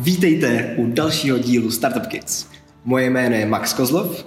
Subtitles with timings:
[0.00, 2.46] Vítejte u dalšího dílu Startup Kids.
[2.84, 4.24] Moje jméno je Max Kozlov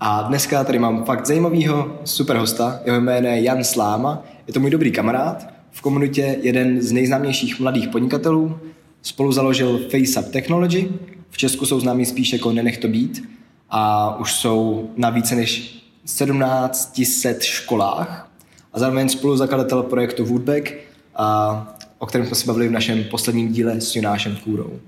[0.00, 2.80] a dneska tady mám fakt zajímavého super hosta.
[2.84, 7.60] Jeho jméno je Jan Sláma, je to můj dobrý kamarád, v komunitě jeden z nejznámějších
[7.60, 8.58] mladých podnikatelů,
[9.02, 10.88] spolu založil FaceUp Technology,
[11.30, 13.28] v Česku jsou známí spíš jako Nenech to být.
[13.70, 15.60] A už jsou na více než
[16.04, 18.30] 1700 školách.
[18.72, 20.72] A zároveň spoluzakladatel projektu Woodback,
[21.16, 21.73] a,
[22.04, 24.80] o kterém jsme se bavili v našem posledním díle s Jonášem Kůrou.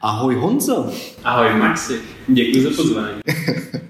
[0.00, 0.92] Ahoj Honzo.
[1.24, 3.20] Ahoj Maxi, děkuji za pozvání.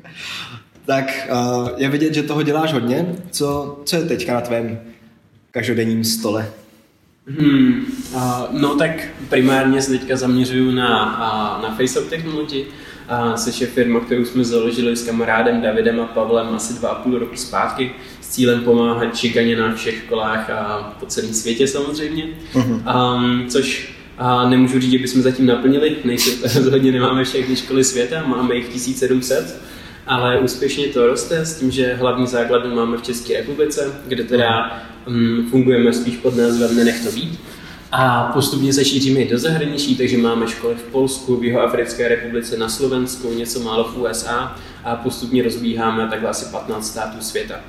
[0.86, 3.16] tak uh, je vidět, že toho děláš hodně.
[3.30, 4.80] Co, co je teďka na tvém
[5.50, 6.50] každodenním stole?
[7.26, 12.64] Hmm, uh, no tak primárně se teďka zaměřuju na, uh, na FaceUp Technology,
[13.10, 17.02] uh, což je firma, kterou jsme založili s kamarádem Davidem a Pavlem asi dva a
[17.02, 17.92] půl roku zpátky
[18.34, 23.16] cílem pomáhat šikaně na všech školách a po celém světě samozřejmě, uh-huh.
[23.16, 28.24] um, což a nemůžu říct, že bychom zatím naplnili, nejsou, rozhodně nemáme všechny školy světa,
[28.26, 29.60] máme jich 1700,
[30.06, 34.82] ale úspěšně to roste s tím, že hlavní základnu máme v České republice, kde teda
[35.06, 37.40] um, fungujeme spíš pod názvem Nenech to být.
[37.92, 42.56] A postupně se šíříme i do zahraničí, takže máme školy v Polsku, v Jihoafrické republice,
[42.56, 47.60] na Slovensku, něco málo v USA a postupně rozbíháme takhle asi 15 států světa.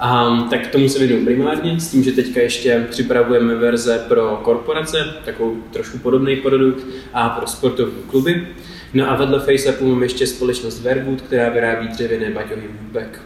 [0.00, 5.14] Um, tak tomu se věnuju primárně, s tím, že teďka ještě připravujeme verze pro korporace,
[5.24, 8.48] takovou trošku podobný produkt, a pro sportovní kluby.
[8.94, 13.20] No a vedle FaceAppu mám ještě společnost Verwood, která vyrábí dřevěné baťohy Woodback.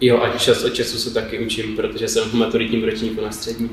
[0.00, 3.70] Jo, a čas od času se taky učím, protože jsem v maturitním ročníku na střední.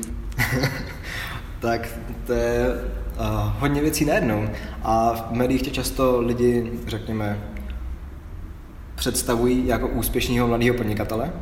[1.60, 1.88] tak
[2.26, 2.66] to je
[3.20, 3.26] uh,
[3.58, 4.48] hodně věcí najednou.
[4.82, 7.40] A v médiích tě často lidi, řekněme,
[8.94, 11.32] představují jako úspěšného mladého podnikatele.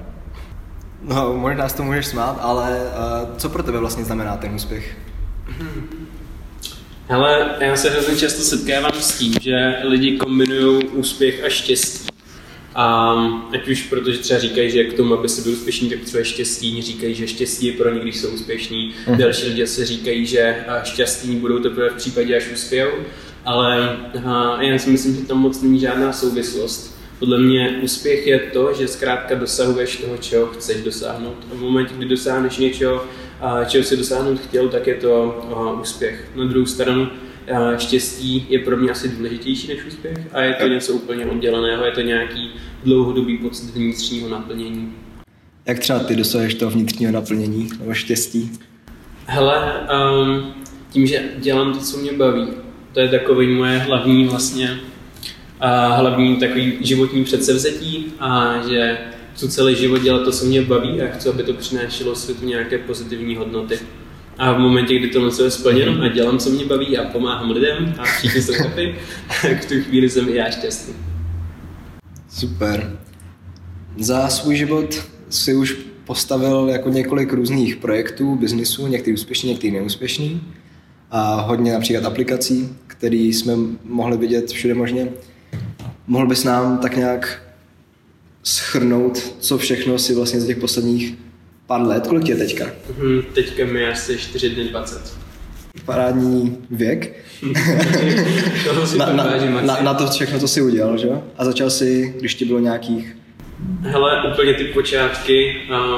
[1.04, 4.96] No, možná s to můžeš smát, ale uh, co pro tebe vlastně znamená ten úspěch?
[7.08, 12.08] Hele, já se hrozně často setkávám s tím, že lidi kombinují úspěch a štěstí.
[12.74, 13.12] A
[13.54, 16.82] ať už protože třeba říkají, že k tomu, aby se byl úspěšný, tak třeba štěstí,
[16.82, 18.94] říkají, že štěstí je pro ně, když jsou úspěšní.
[19.08, 19.18] Mm.
[19.18, 22.90] Další lidé se říkají, že šťastní budou teprve v případě, až uspějou.
[23.44, 28.38] Ale a, já si myslím, že tam moc není žádná souvislost podle mě úspěch je
[28.38, 31.36] to, že zkrátka dosahuješ toho, čeho chceš dosáhnout.
[31.52, 33.04] A v momentě, kdy dosáhneš něčeho,
[33.66, 35.42] čeho si dosáhnout chtěl, tak je to
[35.80, 36.30] úspěch.
[36.36, 37.08] Na druhou stranu,
[37.78, 41.92] štěstí je pro mě asi důležitější než úspěch a je to něco úplně odděleného, je
[41.92, 42.50] to nějaký
[42.84, 44.92] dlouhodobý pocit vnitřního naplnění.
[45.66, 48.50] Jak třeba ty dosahuješ toho vnitřního naplnění nebo štěstí?
[49.26, 49.72] Hele,
[50.22, 50.54] um,
[50.90, 52.46] tím, že dělám to, co mě baví,
[52.92, 54.80] to je takový moje hlavní vlastně
[55.60, 58.98] a hlavní takový životní předsevzetí a že
[59.34, 62.78] chci celý život dělat to, co mě baví a chci, aby to přinášelo světu nějaké
[62.78, 63.78] pozitivní hodnoty.
[64.38, 67.94] A v momentě, kdy to je splněno a dělám, co mě baví a pomáhám lidem
[67.98, 68.94] a všichni jsou happy,
[69.42, 70.94] tak v tu chvíli jsem i já šťastný.
[72.28, 72.98] Super.
[73.98, 80.40] Za svůj život si už postavil jako několik různých projektů, biznisů, některý úspěšný, některý neúspěšný
[81.10, 83.52] a hodně například aplikací, které jsme
[83.84, 85.08] mohli vidět všude možně.
[86.06, 87.42] Mohl bys nám tak nějak
[88.44, 91.14] schrnout, co všechno si vlastně za těch posledních
[91.66, 92.66] pár let, kolik je teďka?
[92.98, 95.12] Hmm, teďka mi asi 4 dny 20.
[95.84, 97.24] Parádní věk.
[98.98, 99.24] na, na,
[99.60, 103.16] na, na, to všechno, co jsi udělal, že A začal si, když ti bylo nějakých...
[103.80, 105.56] Hele, úplně ty počátky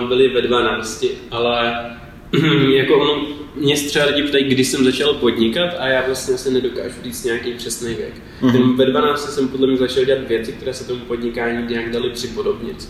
[0.09, 1.85] byly ve 12, ale
[2.77, 6.95] jako ono, mě třeba lidi ptají, kdy jsem začal podnikat a já vlastně asi nedokážu
[7.05, 8.15] říct nějaký přesný věk.
[8.43, 8.77] Mm-hmm.
[8.77, 12.89] ve 12 jsem podle mě začal dělat věci, které se tomu podnikání nějak dali připodobnit.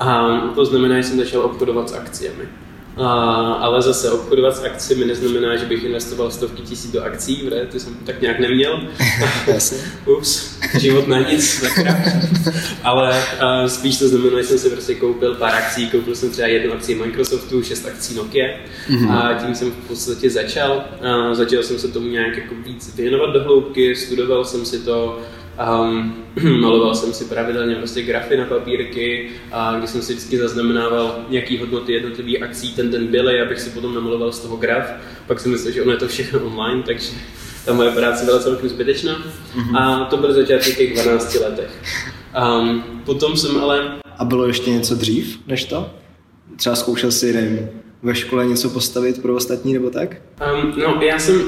[0.00, 2.44] A to znamená, že jsem začal obchodovat s akciemi.
[2.96, 3.04] A,
[3.52, 7.80] ale zase obchodovat s akcemi neznamená, že bych investoval stovky tisíc do akcí, protože ty
[7.80, 8.80] jsem tak nějak neměl.
[10.06, 11.64] Ups, život na nic,
[12.82, 16.48] Ale a, spíš to znamená, že jsem si prostě koupil pár akcí, koupil jsem třeba
[16.48, 18.46] jednu akci Microsoftu, šest akcí Nokia
[18.90, 19.10] mm-hmm.
[19.12, 20.84] a tím jsem v podstatě začal.
[21.02, 25.20] A, začal jsem se tomu nějak jako víc věnovat do hloubky, studoval jsem si to,
[25.60, 26.14] Um,
[26.60, 31.58] maloval jsem si pravidelně prostě grafy na papírky, a když jsem si vždycky zaznamenával nějaký
[31.58, 34.84] hodnoty jednotlivých akcí, ten den byly, abych si potom namaloval z toho graf.
[35.26, 37.10] Pak jsem myslel, že ono je to všechno online, takže
[37.64, 39.12] ta moje práce byla celkem zbytečná.
[39.12, 39.78] Mm-hmm.
[39.78, 41.70] A to byly začátky těch 12 letech.
[42.60, 43.98] Um, potom jsem ale...
[44.18, 45.90] A bylo ještě něco dřív než to?
[46.56, 47.68] Třeba zkoušel si, nevím,
[48.02, 50.16] ve škole něco postavit pro ostatní nebo tak?
[50.54, 51.42] Um, no, já jsem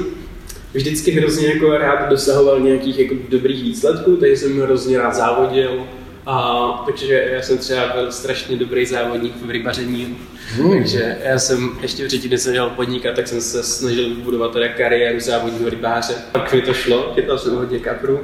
[0.75, 5.87] vždycky hrozně jako rád dosahoval nějakých jako dobrých výsledků, takže jsem hrozně rád závodil,
[6.25, 10.17] A, takže já jsem třeba byl strašně dobrý závodník v rybaření,
[10.55, 10.71] hmm.
[10.71, 14.67] takže já jsem ještě v třetí, jsem dělal podnikat, tak jsem se snažil vybudovat teda
[14.67, 16.13] kariéru závodního rybáře.
[16.31, 18.19] Pak mi to šlo, chytal jsem hodně kaprů,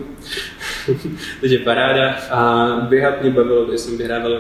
[1.42, 2.12] takže paráda.
[2.12, 4.32] A běhat mě bavilo, když jsem vyhrával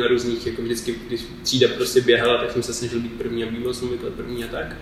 [0.00, 3.50] na různých, jako vždycky, když třída prostě běhala, tak jsem se snažil být první a
[3.50, 4.76] býval jsem obvykle první a tak.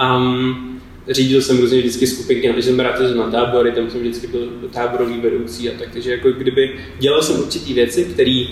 [0.00, 0.75] Um,
[1.08, 5.20] řídil jsem různě vždycky skupinky, takže jsem rád na tábory, tam jsem vždycky byl táborový
[5.20, 8.44] vedoucí a tak, takže jako kdyby dělal jsem určitý věci, které,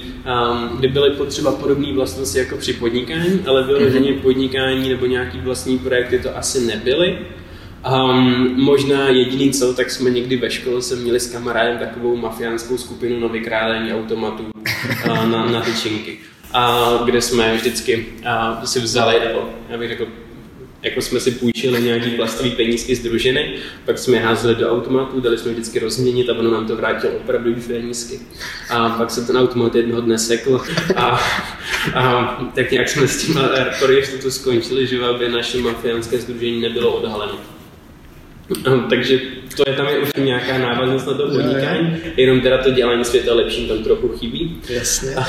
[0.53, 4.21] um, kde byly potřeba podobné vlastnosti jako při podnikání, ale vyloženě mm-hmm.
[4.21, 7.19] podnikání nebo nějaký vlastní projekty to asi nebyly.
[7.93, 12.79] Um, možná jediný co, tak jsme někdy ve škole se měli s kamarádem takovou mafiánskou
[12.79, 14.45] skupinu na vykrádání automatů
[15.07, 16.19] uh, na, na tyčinky.
[16.53, 18.07] A kde jsme vždycky
[18.57, 20.07] uh, si vzali, nebo já bych řekl,
[20.85, 23.55] jako jsme si půjčili nějaký plastový penízky z družiny,
[23.85, 27.13] pak jsme je házeli do automatu, dali jsme vždycky rozměnit a ono nám to vrátilo
[27.13, 28.19] opravdu penízky.
[28.71, 30.61] A pak se ten automat jednoho dne sekl
[30.97, 31.21] a,
[31.95, 33.41] a tak nějak jsme s tím
[33.79, 37.39] projektem skončili, že aby naše mafiánské združení nebylo odhaleno.
[38.91, 39.19] Takže
[39.57, 43.35] to je tam je už nějaká návaznost na to podnikání, jenom teda to dělání světa
[43.35, 44.61] lepším tam trochu chybí.
[44.69, 45.15] Jasně.
[45.15, 45.25] A,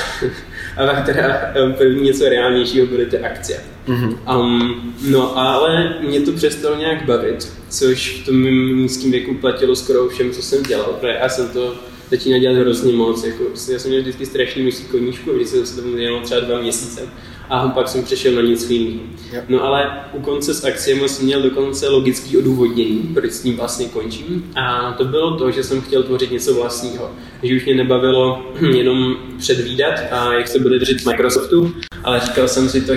[0.76, 3.75] a pak teda první něco reálnějšího byly ty akcie.
[3.88, 4.40] Mm-hmm.
[4.40, 9.76] Um, no ale mě to přestalo nějak bavit, což v tom mým nízkém věku platilo
[9.76, 11.74] skoro všem, co jsem dělal, protože já jsem to
[12.10, 13.24] začínal dělat hrozně moc.
[13.24, 16.60] Jako, já jsem měl vždycky strašný množství koníčku, když jsem se tomu dělal třeba dva
[16.60, 17.08] měsíce
[17.50, 19.00] a pak jsem přešel na nic jiného.
[19.48, 23.86] No ale u konce s akciemi jsem měl dokonce logický odůvodnění, proč s tím vlastně
[23.86, 24.50] končím.
[24.56, 27.10] A to bylo to, že jsem chtěl tvořit něco vlastního.
[27.42, 31.74] Že už mě nebavilo jenom předvídat a jak se bude držet Microsoftu,
[32.04, 32.96] ale říkal jsem si to,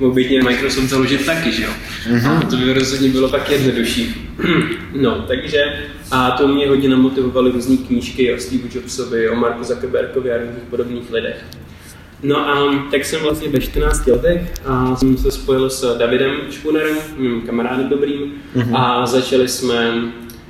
[0.00, 1.70] mě Microsoft založit taky, že jo.
[2.10, 2.38] Mm-hmm.
[2.38, 4.14] A to by rozhodně bylo pak jednodušší.
[5.00, 5.64] no, takže
[6.10, 10.64] a to mě hodně namotivovaly různé knížky o Steve Jobsovi, o Marku Zuckerbergovi a různých
[10.70, 11.44] podobných lidech.
[12.22, 16.96] No a tak jsem vlastně ve 14 letech a jsem se spojil s Davidem Špunerem,
[17.16, 18.76] mým kamarádem dobrým mm-hmm.
[18.76, 19.92] a začali jsme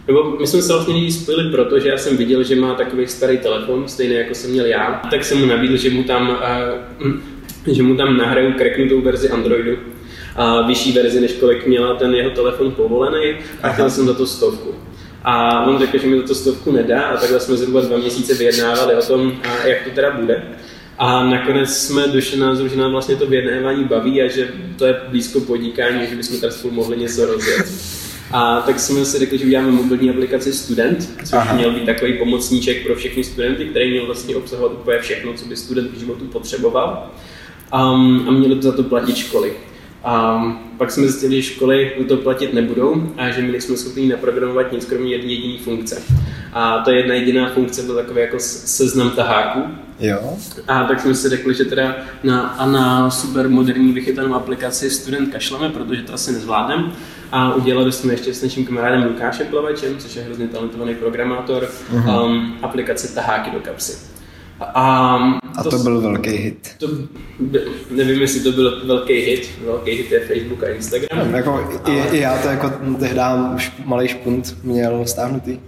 [0.06, 3.06] nebo my jsme se vlastně nejvíc spojili proto, že já jsem viděl, že má takový
[3.06, 7.10] starý telefon, stejný jako jsem měl já, tak jsem mu nabídl, že mu tam, uh,
[7.66, 9.76] že mu tam nahraju kreknutou verzi Androidu
[10.36, 14.26] a vyšší verzi, než kolik měla ten jeho telefon povolený a chtěl jsem za to
[14.26, 14.74] stovku.
[15.24, 18.34] A on řekl, že mi za to stovku nedá a takhle jsme zhruba dva měsíce
[18.34, 19.32] vyjednávali o tom,
[19.64, 20.42] jak to teda bude.
[20.98, 24.48] A nakonec jsme došli na názoru, že nám vlastně to vyjednávání baví a že
[24.78, 27.66] to je blízko podnikání, že bychom tady spolu mohli něco rozjet.
[28.32, 31.54] A tak jsme si řekli, že uděláme mobilní aplikaci Student, což Aha.
[31.54, 35.56] měl být takový pomocníček pro všechny studenty, který měl vlastně obsahovat úplně všechno, co by
[35.56, 37.10] student v životu potřeboval.
[37.74, 39.52] Um, a měli za to platit školy.
[40.04, 40.42] A
[40.78, 44.84] pak jsme zjistili, že školy to platit nebudou a že my nejsme schopni naprogramovat nic
[44.84, 46.02] kromě jedné jediné funkce.
[46.52, 49.60] A ta jedna jediná funkce byla takový jako seznam taháků.
[50.00, 50.36] Jo.
[50.68, 55.32] A tak jsme si řekli, že teda na, a na super moderní vychytanou aplikaci student
[55.32, 56.92] kašleme, protože to asi nezvládneme.
[57.32, 62.24] A udělali jsme ještě s naším kamarádem Lukášem Plavečem, což je hrozně talentovaný programátor, uh-huh.
[62.24, 64.19] um, aplikace taháky do kapsy.
[64.60, 65.16] A,
[65.56, 66.70] a to, to byl velký hit.
[66.78, 66.88] To,
[67.90, 69.50] nevím, jestli to byl velký hit.
[69.64, 71.30] Velký hit je Facebook a Instagram.
[71.30, 71.52] No, jako,
[71.84, 71.94] ale...
[71.94, 73.20] i, i, já to jako tehdy
[73.54, 75.58] už malý špunt měl stáhnutý.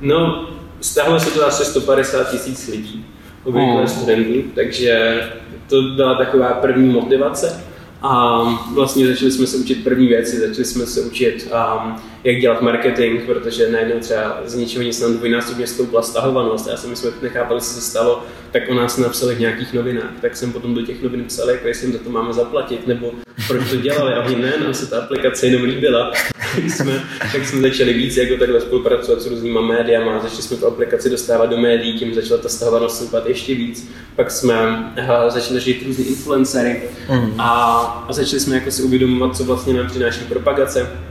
[0.00, 0.48] No,
[0.80, 3.06] stáhlo se to asi 150 tisíc lidí,
[3.44, 3.88] obvykle hmm.
[3.88, 5.20] studentů, takže
[5.68, 7.64] to byla taková první motivace.
[8.02, 8.40] A
[8.74, 11.96] vlastně začali jsme se učit první věci, začali jsme se učit, um,
[12.28, 16.68] jak dělat marketing, protože najednou třeba z ničeho nic nám dvojnásobně stoupla stahovanost.
[16.68, 20.12] Já jsem jsme nechápali, co se stalo, tak o nás napsali v nějakých novinách.
[20.20, 23.12] Tak jsem potom do těch novin psal, jako jestli jim za to máme zaplatit, nebo
[23.48, 24.14] proč to dělali.
[24.14, 26.12] A oni ne, nám se ta aplikace jenom líbila.
[26.54, 30.66] tak, jsme, tak jsme začali víc jako takhle spolupracovat s různýma médiama, začali jsme tu
[30.66, 33.90] aplikaci dostávat do médií, tím začala ta stahovanost stoupat ještě víc.
[34.16, 34.54] Pak jsme
[34.98, 37.40] uh, začali žít různý influencery mm.
[37.40, 37.72] a,
[38.08, 41.07] a začali jsme jako si uvědomovat, co vlastně nám přináší propagace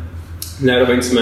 [0.62, 1.22] Zároveň jsme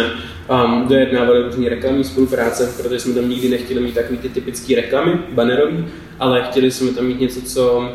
[0.65, 5.19] um, dojednávali různé reklamní spolupráce, protože jsme tam nikdy nechtěli mít takové ty typické reklamy,
[5.31, 5.87] bannerový,
[6.19, 7.89] ale chtěli jsme tam mít něco, co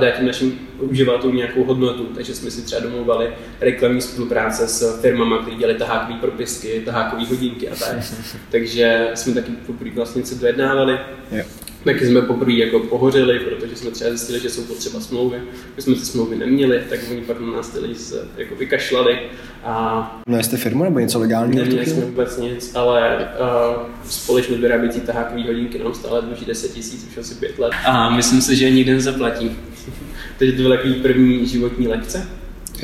[0.00, 3.28] dá těm našim uživatelům nějakou hodnotu, takže jsme si třeba domluvali
[3.60, 7.96] reklamní spolupráce s firmama, které dělají tahákové propisky, tahákové hodinky a tak.
[8.50, 10.98] takže jsme taky poprvé vlastně se dojednávali.
[11.32, 11.65] Yeah.
[11.86, 15.42] Taky jsme poprvé jako pohořili, protože jsme třeba zjistili, že jsou potřeba smlouvy.
[15.76, 19.18] My jsme ty smlouvy neměli, tak oni pak na nás ty lidi se jako vykašlali.
[19.64, 21.64] A no jste firmu nebo něco legálního?
[21.64, 27.06] Neměli jsme vůbec nic, ale uh, společnost vyrábějící tahákové hodinky nám stále dluží 10 tisíc
[27.10, 27.72] už asi 5 let.
[27.86, 29.56] A myslím si, že nikdy nezaplatí.
[30.38, 32.28] Takže to byly takový první životní lekce.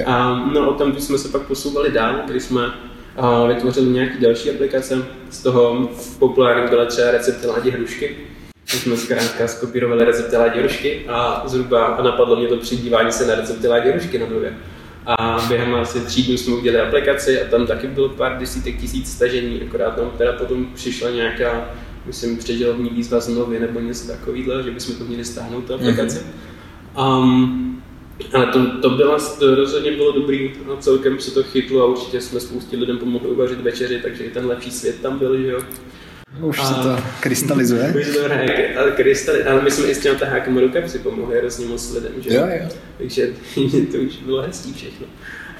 [0.07, 4.51] A no, o tom jsme se pak posouvali dál, když jsme uh, vytvořili nějaké další
[4.51, 5.05] aplikace.
[5.31, 8.17] Z toho populární byla třeba recepty ládě hrušky,
[8.73, 13.35] My jsme zkrátka skopírovali recepty láděrušky a zhruba a napadlo mě to přidívání se na
[13.35, 14.55] recepty láděrušky na nově.
[15.07, 19.13] A během asi tří dnů jsme udělali aplikaci a tam taky bylo pár desítek tisíc
[19.13, 21.71] stažení, akorát tam teda potom přišla nějaká,
[22.07, 26.19] myslím, předělovní výzva z nově nebo něco takového, že bychom to měli stáhnout tu aplikaci.
[26.19, 27.23] Mm-hmm.
[27.23, 27.83] Um,
[28.33, 32.21] ale to, to, byla, to rozhodně bylo dobrý a celkem se to chytlo a určitě
[32.21, 35.61] jsme spoustě lidem pomohli uvařit večeři, takže i ten lepší svět tam byl, že jo.
[36.41, 37.95] Už a, se to krystalizuje.
[38.01, 41.67] Už to hraje, ale, krystali, ale my jsme i s těmi tahákama rukavci pomohli hrozně
[41.67, 42.35] moc lidem, že?
[42.35, 42.69] Jo, jo.
[42.99, 43.27] Takže
[43.93, 45.07] to už bylo hezký všechno.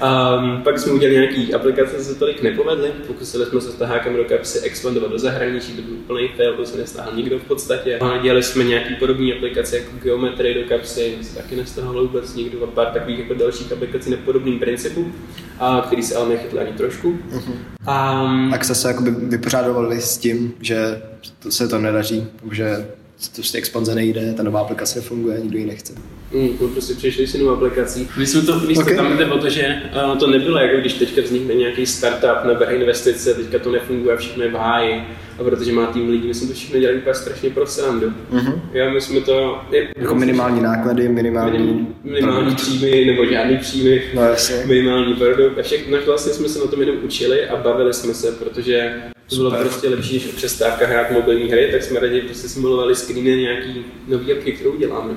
[0.01, 2.91] Um, pak jsme udělali nějaký aplikace, se tolik nepovedly.
[3.07, 6.65] Pokusili jsme se s tahákem do kapsy expandovat do zahraničí, to byl úplný fail, to
[6.65, 7.97] se nestáhl nikdo v podstatě.
[7.97, 12.63] A dělali jsme nějaký podobné aplikace jako geometrii do kapsy, se taky nestáhl vůbec nikdo
[12.63, 15.11] a pár takových jako dalších aplikací na podobným principu,
[15.59, 17.19] a který se ale nechytli ani trošku.
[17.31, 18.23] Uh-huh.
[18.23, 21.01] Um, tak se se jakoby vypořádovali s tím, že
[21.39, 22.87] to se to nedaří, že
[23.19, 25.93] to prostě expanze nejde, ta nová aplikace funguje, nikdo ji nechce.
[26.33, 28.09] Mm, no prostě přišli si novou aplikací.
[28.17, 28.95] My jsme to, víš, okay.
[28.95, 32.75] tam jde o to, že uh, to nebylo jako když teďka vznikne nějaký startup, nabere
[32.75, 35.03] investice, teďka to nefunguje, všechno je v háji.
[35.39, 38.13] A protože má tým lidí, my jsme to všechno dělali úplně strašně pro srandu.
[38.31, 38.61] Uh-huh.
[38.73, 39.61] Jo, my jsme to...
[39.71, 41.59] Je, jako minimální náklady, minimální...
[41.59, 44.63] Minim, minimální příjmy, nebo žádný příjmy, no, jasně.
[44.65, 45.59] minimální produkt.
[45.59, 48.93] A všechno vlastně jsme se na tom jenom učili a bavili jsme se, protože
[49.35, 49.67] to bylo Super.
[49.67, 54.33] prostě lepší, než přestávka hrát mobilní hry, tak jsme raději prostě simulovali screeny nějaký nový
[54.33, 55.13] apky, kterou děláme.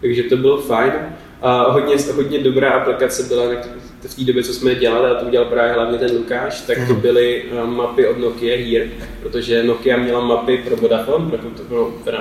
[0.00, 0.92] Takže to bylo fajn.
[1.42, 3.44] A hodně, hodně dobrá aplikace byla
[4.02, 6.92] v té době, co jsme dělali, a to udělal právě hlavně ten Lukáš, tak to
[6.92, 7.00] mhm.
[7.00, 8.90] byly eh, mapy od Nokia Here,
[9.22, 12.12] protože Nokia měla mapy pro Vodafone, pro, pro, pro, pro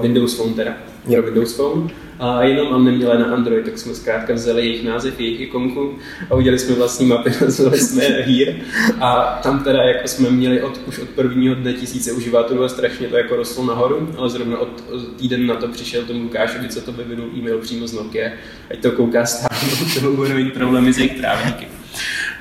[0.00, 1.90] Windows Phone teda, pro Windows Phone.
[2.20, 5.98] A jenom a neměla na Android, tak jsme zkrátka vzali jejich název, jejich ikonku
[6.30, 8.56] a udělali jsme vlastní mapy, nazvali jsme Here.
[9.00, 13.08] A tam teda jako jsme měli od, už od prvního dne tisíce uživatelů a strašně
[13.08, 14.84] to jako rostlo nahoru, ale zrovna od,
[15.16, 18.30] týden na to přišel tomu Lukášovi, co to vyvinul e-mail přímo z Nokia,
[18.70, 19.60] ať to kouká stále,
[20.00, 21.68] to bude mít problémy s jejich trávníky.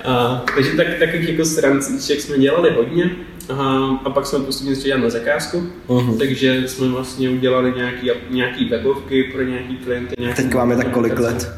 [0.06, 3.12] A, takže tak, takových jako srancíček jsme dělali hodně.
[3.50, 6.18] Aha, a pak jsme postupně začali dělat na zakázku, uh-huh.
[6.18, 10.15] takže jsme vlastně udělali nějaký, nějaký webovky pro nějaký klienty.
[10.20, 11.51] Nějaký Teď máme tak kolik let?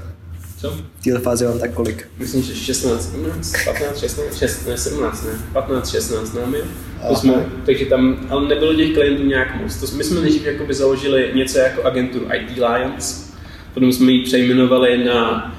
[0.62, 0.70] Co?
[0.70, 2.08] V téhle fázi mám tak kolik?
[2.20, 6.62] Myslím, že 16, 17, 15, 16, 16 ne, 17, ne, 15, 16 nám je.
[7.08, 9.76] To jsme, takže tam, ale nebylo těch klientů nějak moc.
[9.76, 13.32] To, my jsme nejdřív jakoby založili něco jako agenturu IT Lions,
[13.74, 15.52] potom jsme ji přejmenovali na,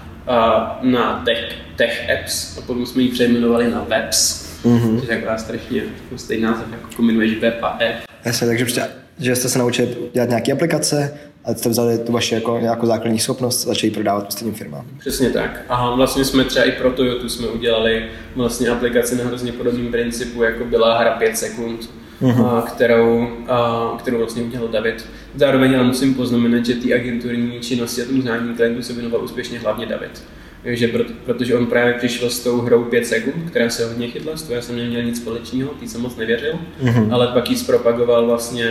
[0.83, 1.39] na tech,
[1.77, 5.01] tech Apps a potom jsme ji přejmenovali na Webs Mm-hmm.
[5.01, 8.07] Což je taková strašně jako stejný název, jako kombinuješ web a app.
[8.25, 8.83] Jasně, takže prostě,
[9.19, 13.19] že jste se naučili dělat nějaké aplikace, a jste vzali tu vaši jako nějakou základní
[13.19, 14.87] schopnost a začali prodávat ostatním firmám.
[14.99, 15.61] Přesně tak.
[15.69, 20.43] A vlastně jsme třeba i pro Toyota jsme udělali vlastně aplikaci na hrozně podobným principu,
[20.43, 21.91] jako byla hra 5 sekund,
[22.31, 25.07] a, kterou, a, kterou vlastně udělal David.
[25.35, 29.59] Zároveň ale musím poznamenat, že ty agenturní činnosti a tomu znání klientů se věnoval úspěšně
[29.59, 30.23] hlavně David
[30.65, 34.37] že proto, protože on právě přišel s tou hrou 5 sekund, která se hodně chytla,
[34.37, 37.15] s já jsem neměl nic společného, ty jsem moc nevěřil, mm-hmm.
[37.15, 38.71] ale pak ji zpropagoval vlastně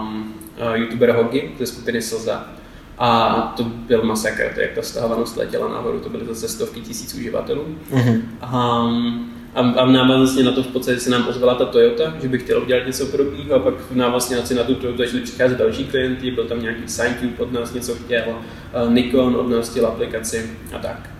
[0.00, 0.34] um,
[0.74, 2.48] youtuber Hogi ze skupiny Slza.
[2.98, 7.14] A to byl masakr, to jak ta stahovanost letěla nahoru, to byly zase stovky tisíc
[7.14, 7.64] uživatelů.
[7.92, 8.22] Mm-hmm.
[8.54, 12.28] Um, a, a v návaznosti na to v podstatě se nám ozvala ta Toyota, že
[12.28, 15.84] by chtěla udělat něco podobného a pak v návaznosti na tu Toyota začali přicházet další
[15.84, 18.24] klienty, byl tam nějaký SignCube od nás něco chtěl,
[18.88, 21.10] Nikon od nás chtěl aplikaci a tak.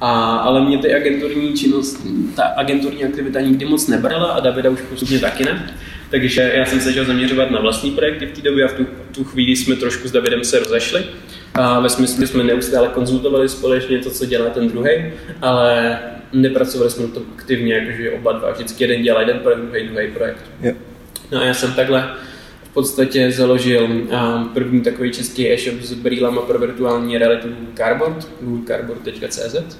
[0.00, 4.80] A, ale mě ty agenturní činnost, ta agenturní aktivita nikdy moc nebrala a Davida už
[4.80, 5.74] postupně taky ne.
[6.10, 8.86] Takže já jsem se začal zaměřovat na vlastní projekty v té době a v tu,
[9.14, 11.04] tu chvíli jsme trošku s Davidem se rozešli.
[11.54, 14.90] A ve smyslu, že jsme neustále konzultovali společně to, co dělá ten druhý,
[15.42, 15.98] ale
[16.32, 18.50] nepracovali jsme to aktivně, jakože oba dva.
[18.50, 20.44] Vždycky jeden dělá jeden projekt, druhý druhý projekt.
[20.62, 20.76] Yeah.
[21.32, 22.10] No a já jsem takhle
[22.62, 23.88] v podstatě založil
[24.54, 29.78] první takový český e-shop s brýlama pro virtuální realitu Google Cardboard, googlecardboard.cz,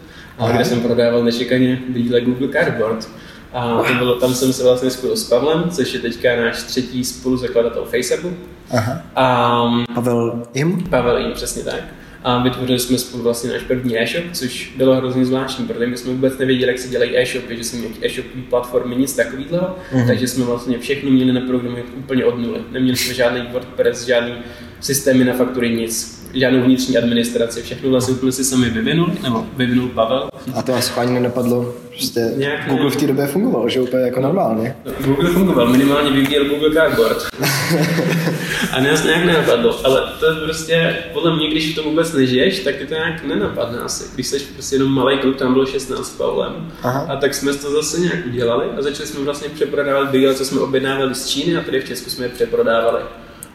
[0.53, 3.09] kde jsem prodával nečekaně brýle Google Cardboard.
[3.53, 7.05] A to bylo, tam jsem se vlastně spojil s Pavlem, což je teďka náš třetí
[7.05, 8.37] spoluzakladatel Facebooku.
[8.71, 9.03] Aha.
[9.17, 10.85] A, Pavel Im?
[10.91, 11.81] Pavel Im, přesně tak
[12.25, 16.13] a vytvořili jsme spolu vlastně náš první e-shop, což bylo hrozně zvláštní, protože my jsme
[16.13, 20.07] vůbec nevěděli, jak se dělají e-shopy, že jsme nějaké e-shopové platformy, nic takového, uh-huh.
[20.07, 22.61] takže jsme vlastně všechno měli na programu úplně od nuly.
[22.71, 24.33] Neměli jsme žádný WordPress, žádný
[24.81, 29.89] systémy na faktury, nic žádnou vnitřní administraci, všechno vlastně úplně si sami vyvinul, nebo vyvinul
[29.89, 30.29] Pavel.
[30.55, 34.21] A to asi ani nenapadlo, prostě Nějak Google v té době fungoval, že úplně jako
[34.21, 34.77] normálně.
[35.05, 37.19] Google fungoval, minimálně vyvíjel Google Cardboard.
[38.73, 42.61] a nás nějak nenapadlo, ale to je prostě, podle mě, když v tom vůbec nežiješ,
[42.61, 44.05] tak ty to nějak nenapadne asi.
[44.15, 46.73] Když jsi prostě jenom malý kluk, tam bylo 16 s Pavlem.
[46.83, 47.07] Aha.
[47.09, 50.61] A tak jsme to zase nějak udělali a začali jsme vlastně přeprodávat brýle, co jsme
[50.61, 53.03] objednávali z Číny a tady v Česku jsme je přeprodávali.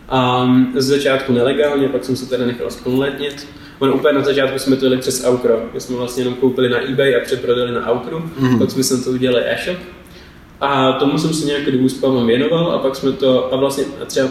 [0.09, 3.47] A z začátku nelegálně, pak jsem se teda nechal splnoletnit.
[3.79, 5.61] On úplně na začátku jsme to jeli přes Aukro.
[5.73, 8.19] My jsme vlastně jenom koupili na eBay a přeprodali na Aukru.
[8.19, 8.59] Mm-hmm.
[8.59, 9.77] Pak jsme to udělali e-shop.
[10.61, 14.05] A tomu jsem se nějakou dobu s věnoval a pak jsme to, a vlastně a
[14.05, 14.29] třeba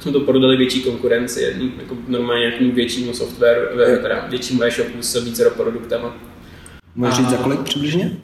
[0.00, 3.60] jsme to prodali větší konkurenci, jedný, jako normálně nějakému většímu softwaru,
[4.02, 6.16] teda většímu e-shopu s více produktama.
[6.94, 8.16] Můžeš říct za kolik přibližně?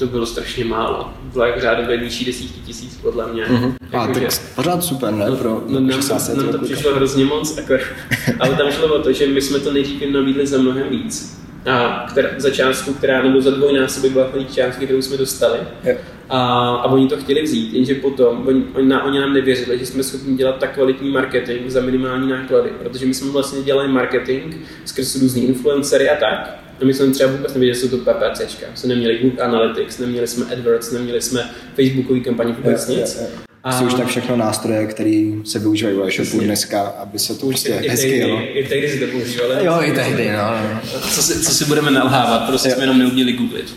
[0.00, 1.12] To bylo strašně málo.
[1.32, 3.44] Bylo jak řádově nižší desítky tisíc, podle mě.
[3.44, 3.74] Mm-hmm.
[3.92, 4.28] A tak že...
[4.54, 5.26] pořád super, ne?
[5.38, 7.74] Pro no, nám, to, nám to přišlo hrozně moc, jako,
[8.40, 11.40] ale tam šlo o to, že my jsme to nejdřív nabídli za mnohem víc.
[11.66, 15.58] A která, za částku, která nebo za dvojnásobek byla částky, kterou jsme dostali.
[15.84, 15.98] Yeah.
[16.28, 16.40] A,
[16.74, 20.02] a oni to chtěli vzít, jenže potom oni, oni, na, oni nám nevěřili, že jsme
[20.02, 24.54] schopni dělat tak kvalitní marketing za minimální náklady, protože my jsme vlastně dělali marketing
[24.84, 26.69] skrz různý influencery a tak.
[26.82, 28.66] A my jsme třeba vůbec nevěděli, že jsou to PPCčka.
[28.70, 33.14] My jsme neměli Google Analytics, neměli jsme AdWords, neměli jsme Facebookový kampaně, vůbec yeah, nic.
[33.16, 33.44] Yeah, yeah.
[33.64, 33.78] A...
[33.78, 37.64] Jsou už tak všechno nástroje, které se využívají v e-shopu dneska, aby se to už
[37.64, 38.40] I, hezky jelo.
[38.54, 39.64] I tehdy si to používali.
[39.64, 40.60] Jo, i tehdy, no.
[41.10, 43.76] Co si, co si budeme nalhávat, prostě jsme jenom neuměli googlit.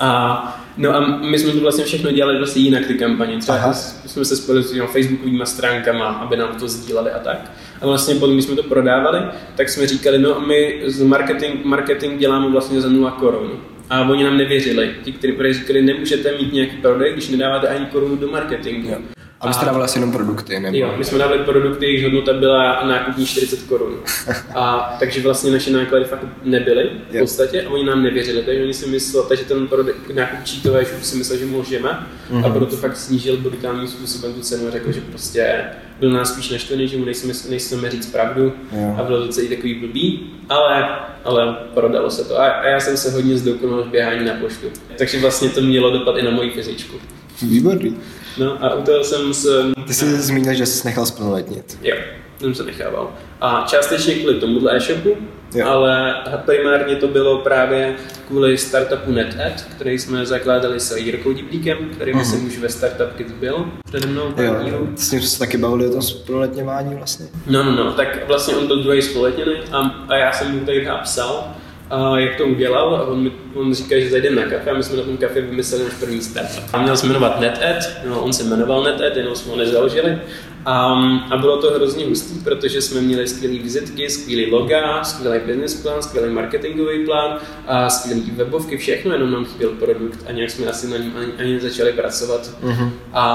[0.00, 3.38] A No a my jsme to vlastně všechno dělali vlastně jinak, ty kampaně.
[3.38, 3.72] Třeba Aha.
[4.06, 7.50] jsme se spojili s facebookovými stránkama, aby nám to sdíleli a tak.
[7.82, 9.20] A vlastně potom, když jsme to prodávali,
[9.56, 13.50] tak jsme říkali, no my z marketing, marketing děláme vlastně za 0 korun.
[13.90, 14.90] A oni nám nevěřili.
[15.02, 18.88] Ti, kteří říkali, nemůžete mít nějaký prodej, když nedáváte ani korunu do marketingu.
[18.88, 19.21] Jo.
[19.42, 20.76] A vy jste dávali asi jenom produkty, nebo?
[20.76, 23.94] Jo, my jsme dávali produkty, jejichž hodnota byla nákupní 40 korun.
[24.54, 28.74] A takže vlastně naše náklady fakt nebyly v podstatě a oni nám nevěřili, takže oni
[28.74, 32.44] si mysleli, takže ten produkt, nákup cheatové už si myslel, že můžeme mm-hmm.
[32.44, 32.52] a mhm.
[32.52, 35.64] proto fakt snížil brutálním způsobem tu cenu a řekl, že prostě
[36.00, 38.94] byl nás spíš naštvený, že mu nejsme, nejsme říct pravdu jo.
[38.98, 40.88] a bylo to celý takový blbý, ale,
[41.24, 44.66] ale prodalo se to a, a já jsem se hodně zdokonal v běhání na poštu.
[44.98, 46.96] Takže vlastně to mělo dopad i na moji fyzičku.
[47.42, 47.96] Výborný.
[48.38, 49.48] No a u toho jsem se...
[49.86, 51.78] Ty jsi zmínil, že jsi nechal splnoletnit.
[51.82, 51.96] Jo,
[52.40, 53.10] jsem se nechával.
[53.40, 55.16] A částečně kvůli tomuhle e-shopu,
[55.54, 55.66] jo.
[55.66, 57.94] ale primárně to bylo právě
[58.28, 62.24] kvůli startupu NetEd, který jsme zakládali s Jirkou Diblíkem, který uh-huh.
[62.24, 64.34] jsem už ve Startup Kids byl přede mnou.
[64.36, 67.26] Jo, s ním se taky bavili o tom spoletněvání vlastně.
[67.46, 70.84] No, no, no, tak vlastně on byl druhý spoletněný a, a já jsem mu tady
[70.84, 71.54] napsal
[71.92, 74.82] a jak to udělal a on, mi, on říká, že zajdeme na kafe a my
[74.82, 76.62] jsme na tom kafe vymysleli náš první start.
[76.72, 80.18] A měl se jmenovat NetEd, no, on se jmenoval NetEd, jenom jsme ho nezaložili.
[80.64, 80.94] A,
[81.30, 86.02] a bylo to hrozně hustý, protože jsme měli skvělé vizitky, skvělý loga, skvělý business plán,
[86.02, 90.88] skvělý marketingový plán, a skvělé webovky, všechno, jenom nám chyběl produkt a nějak jsme asi
[90.88, 92.50] na něm ani, ani nezačali pracovat.
[92.62, 92.90] Uh-huh.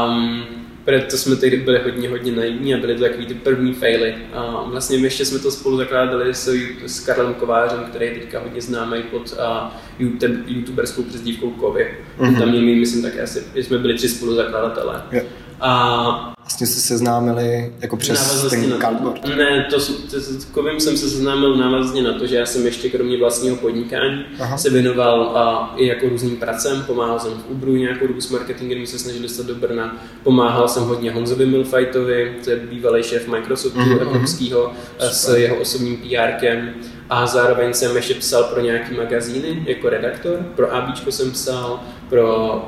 [0.07, 0.43] Um,
[0.87, 4.15] proto jsme tehdy byli hodně, hodně naivní a byly to takový ty první faily.
[4.33, 6.53] A vlastně my ještě jsme to spolu zakládali s,
[6.85, 11.97] s Karlem Kovářem, který je teďka hodně známý pod a, YouTube, youtuberskou přezdívkou Kovy.
[12.19, 12.39] Mm-hmm.
[12.39, 15.03] Tam měli, myslím, tak asi, jsme byli tři spoluzakladatelé.
[15.11, 15.25] Yeah.
[15.61, 19.25] A vlastně se seznámili jako přes ten cardboard?
[19.25, 19.75] Ne, to,
[20.11, 23.55] to, s Kovým jsem se seznámil návazně na to, že já jsem ještě kromě vlastního
[23.55, 24.57] podnikání Aha.
[24.57, 28.87] se věnoval a, i jako různým pracem, pomáhal jsem v Uberu nějakou dobu s marketingem,
[28.87, 33.79] se snažili dostat do Brna, pomáhal jsem hodně Honzovi Milfajtovi, to je bývalý šéf Microsoftu
[33.79, 34.01] mm-hmm.
[34.01, 36.73] evropského, s jeho osobním PRkem
[37.09, 42.61] a zároveň jsem ještě psal pro nějaký magazíny jako redaktor, pro ABčko jsem psal, pro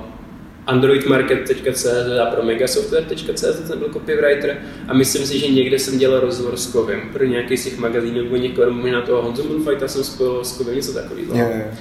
[0.69, 1.85] androidmarket.cz
[2.21, 6.67] a pro megasoftware.cz jsem byl copywriter a myslím si, že někde jsem dělal rozhovor s
[6.71, 10.57] Kovem pro nějaký z těch magazínů nebo někoho, možná toho Honzo Fighta jsem spojil s
[10.57, 11.35] Kovem, něco takového.
[11.35, 11.77] Yeah, yeah.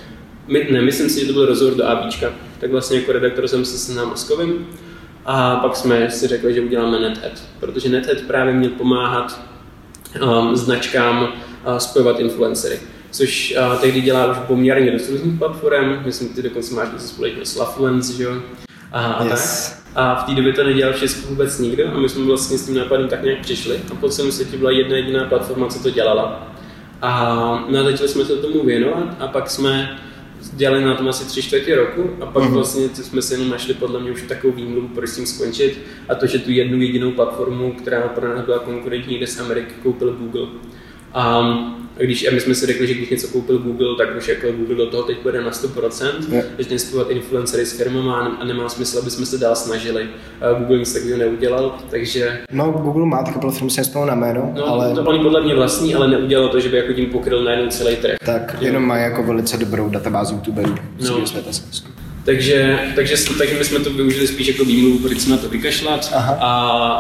[0.48, 3.64] My, ne, myslím si, že to byl rozhovor do ABčka, tak vlastně jako redaktor jsem
[3.64, 4.66] se seznámil s Kovem
[5.24, 9.40] a pak jsme si řekli, že uděláme NetHead, protože NetHead právě měl pomáhat
[10.22, 12.78] um, značkám uh, spojovat influencery
[13.10, 17.46] což uh, tehdy dělá už poměrně dost různých platform, myslím, ty dokonce máš něco společného
[17.46, 18.42] s Lafluence, že jo?
[18.92, 19.68] A, a yes.
[19.70, 19.78] tak.
[19.94, 22.66] A v té době to nedělal v Česku vůbec nikdo a my jsme vlastně s
[22.66, 25.90] tím nápadem tak nějak přišli a po celém světě byla jedna jediná platforma, co to
[25.90, 26.54] dělala.
[27.02, 29.98] A no, začali jsme se tomu věnovat a pak jsme
[30.52, 32.52] dělali na tom asi tři čtvrtě roku a pak uh-huh.
[32.52, 36.14] vlastně jsme se jenom našli podle mě už takovou výmluvu, proč s tím skončit a
[36.14, 40.12] to, že tu jednu jedinou platformu, která pro nás byla konkurentní jde z Ameriky, koupil
[40.12, 40.46] Google.
[41.14, 41.42] A
[41.98, 44.76] když a my jsme si řekli, že když něco koupil Google, tak už jako Google
[44.76, 46.80] do toho teď půjde na 100%, yeah.
[46.80, 50.08] spojovat influencery s firmama a nemá smysl, aby jsme se dál snažili.
[50.58, 52.40] Google nic takového neudělal, takže...
[52.52, 54.94] No, Google má takové platformy, se na jméno, no, ale...
[54.94, 57.96] To oni podle mě vlastní, ale neudělal to, že by jako tím pokryl najednou celý
[57.96, 58.16] trh.
[58.24, 60.74] Tak, jenom má jako velice dobrou databázi youtuberů.
[61.00, 61.24] No.
[62.28, 66.10] Takže, takže, takže my jsme to využili spíš jako výmluvu, proč jsme na to vykašlat
[66.14, 66.20] a,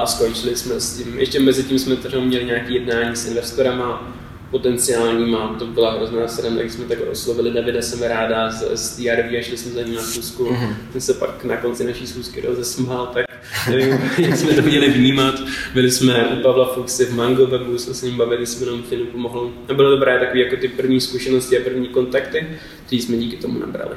[0.02, 1.18] a skončili jsme s tím.
[1.18, 4.14] Ještě mezi tím jsme třeba měli nějaké jednání s investorama,
[4.50, 9.42] potenciálníma, to byla hrozná sranda, když jsme tak oslovili Davida Semeráda z, z TRV a
[9.42, 10.44] šli jsme za ním na schůzku.
[10.44, 10.74] Mm-hmm.
[10.92, 13.26] Ten se pak na konci naší schůzky rozesmál, tak
[13.70, 15.34] nevím, jak jsme to měli vnímat.
[15.74, 19.06] Byli jsme u Pavla Fuxy v Mango webu, jsme s ním bavili, jsme nám Finu
[19.06, 19.52] pomohlo.
[19.68, 22.46] A bylo dobré takové jako ty první zkušenosti a první kontakty,
[22.86, 23.96] které jsme díky tomu nabrali.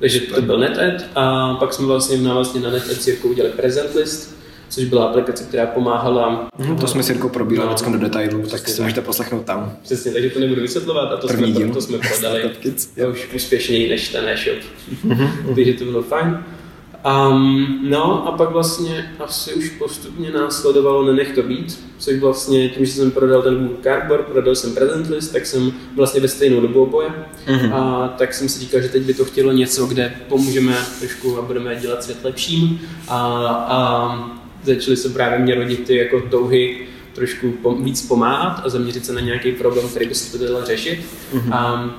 [0.00, 3.94] Takže to byl NetEd a pak jsme vlastně v návazně na NetEd Cirku udělali present
[3.94, 4.36] list,
[4.68, 6.48] což byla aplikace, která pomáhala.
[6.58, 9.76] Hmm, to jsme s Jirkou probírali no, do detailů, tak si můžete poslechnout tam.
[9.82, 11.74] Přesně, takže to nebudu vysvětlovat a to, První jsme, díl.
[11.74, 12.42] to jsme prodali
[12.98, 14.58] to už úspěšněji než ten e-shop.
[15.06, 15.30] Mm-hmm.
[15.54, 16.44] takže to bylo fajn.
[17.04, 22.86] Um, no a pak vlastně asi už postupně následovalo Nenech to být, což vlastně tím,
[22.86, 26.60] že jsem prodal ten Google Cardboard, prodal jsem Present List, tak jsem vlastně ve stejnou
[26.60, 27.08] dobu oboje.
[27.46, 27.74] Mm-hmm.
[27.74, 31.42] A tak jsem si říkal, že teď by to chtělo něco, kde pomůžeme trošku a
[31.42, 32.80] budeme dělat svět lepším.
[33.08, 38.68] A, a začaly se právě mě rodit ty jako touhy trošku pom- víc pomáhat a
[38.68, 41.00] zaměřit se na nějaký problém, který by se to dalo řešit.
[41.34, 41.54] Mm-hmm.
[41.54, 41.90] A,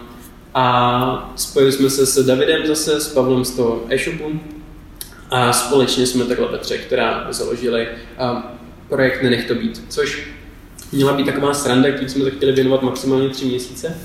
[0.54, 4.40] a spojili jsme se s Davidem zase, s Pavlem z toho e-shopu
[5.32, 7.88] a společně jsme takhle ve třech, která založili
[8.89, 10.28] projekt Nenech to být, což
[10.91, 13.98] měla být taková sranda, který jsme se chtěli věnovat maximálně tři měsíce.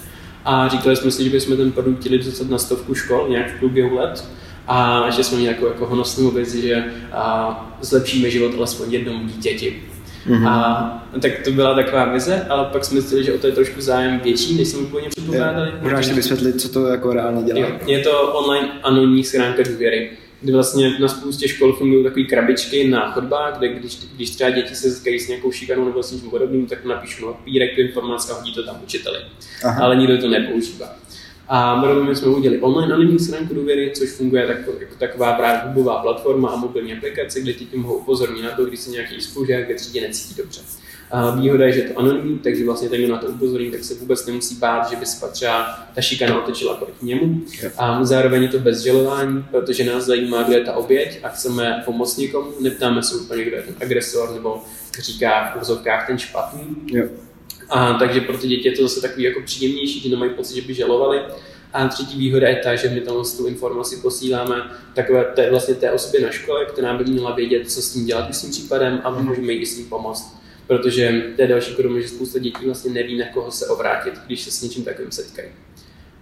[0.45, 3.59] A říkali jsme si, že bychom ten produkt chtěli dostat na stovku škol nějak v
[3.59, 4.25] průběhu let
[4.69, 9.83] a že jsme měli jako, jako honosnou vizi, že a, zlepšíme život alespoň jednomu dítěti.
[10.27, 10.49] Mm-hmm.
[10.49, 13.81] A tak to byla taková vize, ale pak jsme zjistili, že o to je trošku
[13.81, 15.73] zájem větší, než jsme úplně předpokládali.
[15.81, 17.59] Můžeš si vysvětlit, co to jako reálně dělá?
[17.59, 20.11] Jo, je to online anonimní schránka důvěry
[20.47, 24.75] kdy vlastně na spoustě škol fungují takové krabičky na chodbách, kde když, když třeba děti
[24.75, 28.33] se setkají s nějakou šikanou nebo s něčím podobným, tak napíšu na papírek tu informaci
[28.33, 29.19] a hodí to tam učiteli.
[29.65, 29.85] Aha.
[29.85, 30.97] Ale nikdo to nepoužívá.
[31.49, 35.99] A my jsme udělali online anonymní schránku důvěry, což funguje tak, jako taková právě webová
[35.99, 39.75] platforma a mobilní aplikace, kde ti mohou upozornit na to, když se nějaký spoužák kde
[39.75, 40.61] třídě necítí dobře.
[41.41, 43.95] Výhoda je, že je to anonymní, takže vlastně ten, kdo na to upozorní, tak se
[43.95, 47.43] vůbec nemusí bát, že by se třeba ta šikana otočila proti němu.
[47.79, 51.83] A zároveň je to bez žalování, protože nás zajímá, kdo je ta oběť a chceme
[51.85, 52.51] pomoct někomu.
[52.61, 54.63] Neptáme se úplně, kdo je ten agresor nebo
[54.99, 56.77] říká v úzovkách ten špatný.
[56.87, 57.05] Jo.
[57.71, 60.63] A, takže pro ty děti je to zase takový jako příjemnější, že nemají pocit, že
[60.63, 61.21] by žalovali.
[61.73, 64.55] A třetí výhoda je ta, že my tam tu informaci posíláme
[64.95, 68.35] takové té, vlastně té osobě na škole, která by měla vědět, co s tím dělat
[68.35, 70.37] s tím případem a můžeme jí s tím pomoct
[70.67, 74.43] protože to je další problém, že spousta dětí vlastně neví, na koho se obrátit, když
[74.43, 75.49] se s něčím takovým setkají.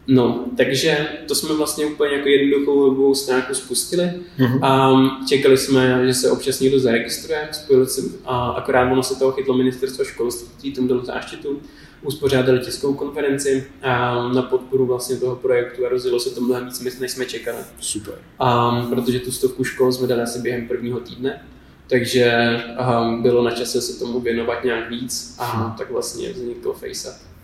[0.06, 4.64] No, takže to jsme vlastně úplně jako jednoduchou webovou stránku spustili mm-hmm.
[4.64, 4.92] a
[5.28, 9.56] čekali jsme, že se občas někdo zaregistruje, spojili se, a akorát ono se toho chytlo
[9.56, 11.60] ministerstvo školství, tomu dalo záštitu,
[12.02, 17.00] uspořádali tiskovou konferenci a na podporu vlastně toho projektu a rozjelo se to mnohem víc,
[17.00, 17.58] než jsme čekali.
[17.80, 18.14] Super.
[18.38, 21.42] A protože tu stovku škol jsme dali asi během prvního týdne,
[21.88, 22.56] takže
[23.00, 25.72] um, bylo na čase se tomu věnovat nějak víc a hmm.
[25.78, 27.34] tak vlastně vznikl FaceUp.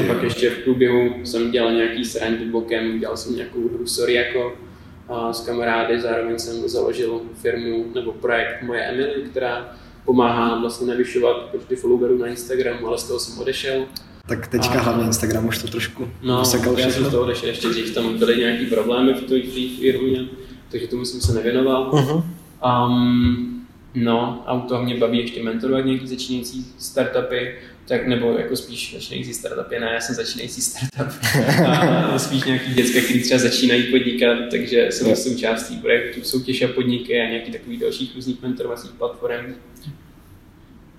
[0.00, 4.52] A pak ještě v průběhu jsem dělal nějaký srandy bokem, dělal jsem nějakou hru jako
[5.08, 11.36] a s kamarády, zároveň jsem založil firmu nebo projekt Moje Emily, která pomáhá vlastně navyšovat
[11.36, 13.86] počty followerů na Instagramu, ale z toho jsem odešel.
[14.28, 14.82] Tak teďka a...
[14.82, 16.38] hlavně Instagram už to trošku No,
[16.78, 19.40] já jsem z toho odešel ještě dřív, tam byly nějaký problémy v té
[19.80, 20.28] firmě
[20.70, 21.90] takže tomu jsem se nevěnoval.
[21.90, 22.24] Uh-huh.
[22.86, 27.54] Um, no a u toho mě baví ještě mentorovat nějaký začínající startupy,
[27.88, 31.20] tak, nebo jako spíš začínající startupy, ne, já jsem začínající startup,
[32.12, 35.18] a spíš nějaký děcka, kteří třeba začínají podnikat, takže jsem yeah.
[35.18, 39.54] součástí projektu soutěž a podniky a nějaký takových dalších různých mentorovacích platform.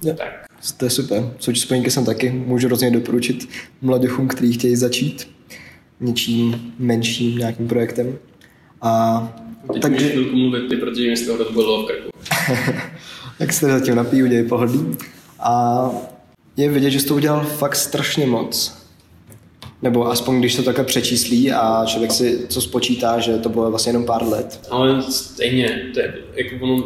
[0.03, 0.17] Yeah.
[0.17, 0.45] Tak.
[0.77, 1.33] To je super.
[1.39, 3.49] Součástí podniky jsem taky, můžu rozhodně doporučit
[3.81, 5.35] mladěchům, kteří chtějí začít
[5.99, 8.17] něčím menším nějakým projektem.
[8.81, 10.09] A Teď takže...
[10.09, 12.09] chvilku mluvit ty, protože mi z toho bylo v krku.
[13.39, 14.97] tak se zatím napí, udělej pohodlí.
[15.39, 15.89] A
[16.57, 18.85] je vidět, že jsi to udělal fakt strašně moc.
[19.81, 23.89] Nebo aspoň když to takhle přečíslí a člověk si co spočítá, že to bylo vlastně
[23.89, 24.59] jenom pár let.
[24.69, 26.83] Ale stejně, to je, jako ono,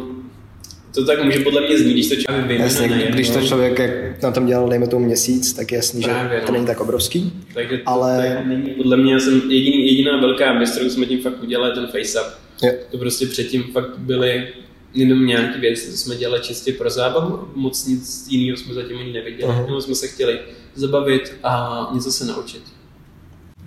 [0.94, 2.72] to tak může podle mě znít, když to člověk vyjmenuje.
[2.72, 6.40] Jasně, když to člověk jak na tom dělal, dejme tomu měsíc, tak je jasný, Právě,
[6.40, 6.52] že to no.
[6.52, 7.32] není tak obrovský.
[7.54, 8.34] Takže to, ale...
[8.36, 11.86] tak není, podle mě jsem jediný, jediná velká věc, kterou jsme tím fakt udělali, ten
[11.86, 12.72] face-up Jo.
[12.90, 14.48] To prostě předtím fakt byly
[14.94, 19.12] jenom nějaké věci, co jsme dělali čistě pro zábavu, moc nic jiného jsme zatím ani
[19.12, 19.52] neviděli.
[19.52, 19.64] Uh-huh.
[19.64, 20.38] Jenom jsme se chtěli
[20.74, 22.62] zabavit a něco se naučit.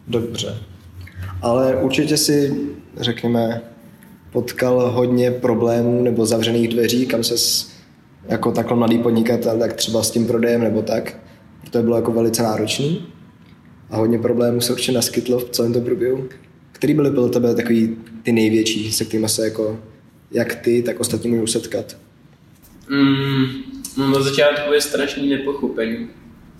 [0.08, 0.58] Dobře.
[1.41, 2.56] Ale určitě si,
[2.97, 3.62] řekněme,
[4.32, 7.36] potkal hodně problémů nebo zavřených dveří, kam se
[8.27, 11.17] jako takhle mladý podnikatel, tak třeba s tím prodejem nebo tak.
[11.69, 13.06] To bylo jako velice náročný.
[13.89, 16.29] A hodně problémů se určitě naskytlo v celém tom průběhu.
[16.71, 19.80] Který byly pro tebe takový ty největší, se kterými se jako
[20.32, 21.98] jak ty, tak ostatní můžou setkat?
[22.90, 23.46] Mm,
[23.98, 26.08] no na začátku je strašný nepochopení.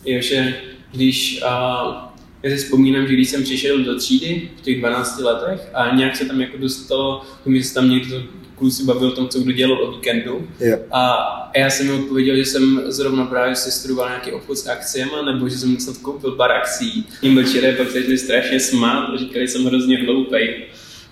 [0.06, 0.56] Je, že
[0.92, 5.70] když a, já si vzpomínám, že když jsem přišel do třídy v těch 12 letech
[5.74, 7.22] a nějak se tam jako dostalo,
[7.56, 8.24] že se tam někdo
[8.56, 10.48] kluci bavil o tom, co kdo dělal o víkendu.
[10.60, 10.78] Jo.
[10.92, 11.14] A
[11.56, 15.50] já jsem mi odpověděl, že jsem zrovna právě si studoval nějaký obchod s akciemi, nebo
[15.50, 17.08] že jsem snad koupil pár akcí.
[17.22, 20.66] Tím večer pak začali strašně smát a říkali, že jsem hrozně hloupej.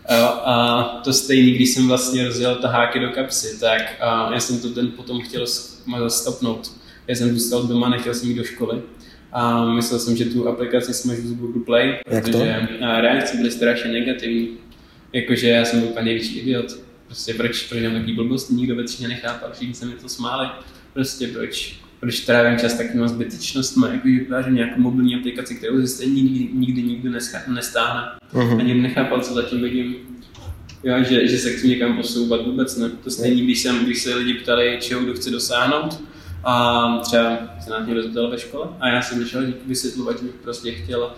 [0.10, 3.82] A, to stejný, když jsem vlastně rozjel taháky do kapsy, tak
[4.34, 5.46] já jsem to ten potom chtěl
[6.08, 6.72] stopnout.
[7.08, 8.82] Já jsem zůstal doma, nechtěl jsem jít do školy.
[9.34, 12.32] A myslel jsem, že tu aplikaci smažu z Google Play, Jak to?
[12.32, 12.68] protože
[13.02, 14.50] reakce byly strašně negativní.
[15.14, 16.66] Jakože já jsem byl úplně největší idiot.
[17.06, 20.48] Prostě proč, proč mám takový blbost, nikdo ve třídě nechápal, všichni se mi to smáli.
[20.94, 26.22] Prostě proč, proč trávím čas takovýma zbytečnostmi, jako že vytvářím nějakou mobilní aplikaci, kterou stejně
[26.22, 27.10] nikdy, nikdy nikdo
[27.48, 28.02] nestáhne.
[28.34, 28.60] Mhm.
[28.60, 29.96] Ani nechápal, co zatím vidím.
[30.84, 32.90] Jo, že, že se chci někam posouvat vůbec ne.
[32.90, 36.04] To stejně, když, jsem, když se lidi ptali, čeho kdo chce dosáhnout,
[36.44, 40.36] a třeba se na mě rozhodl ve škole a já jsem začal vysvětlovat, že bych
[40.36, 41.14] prostě chtěl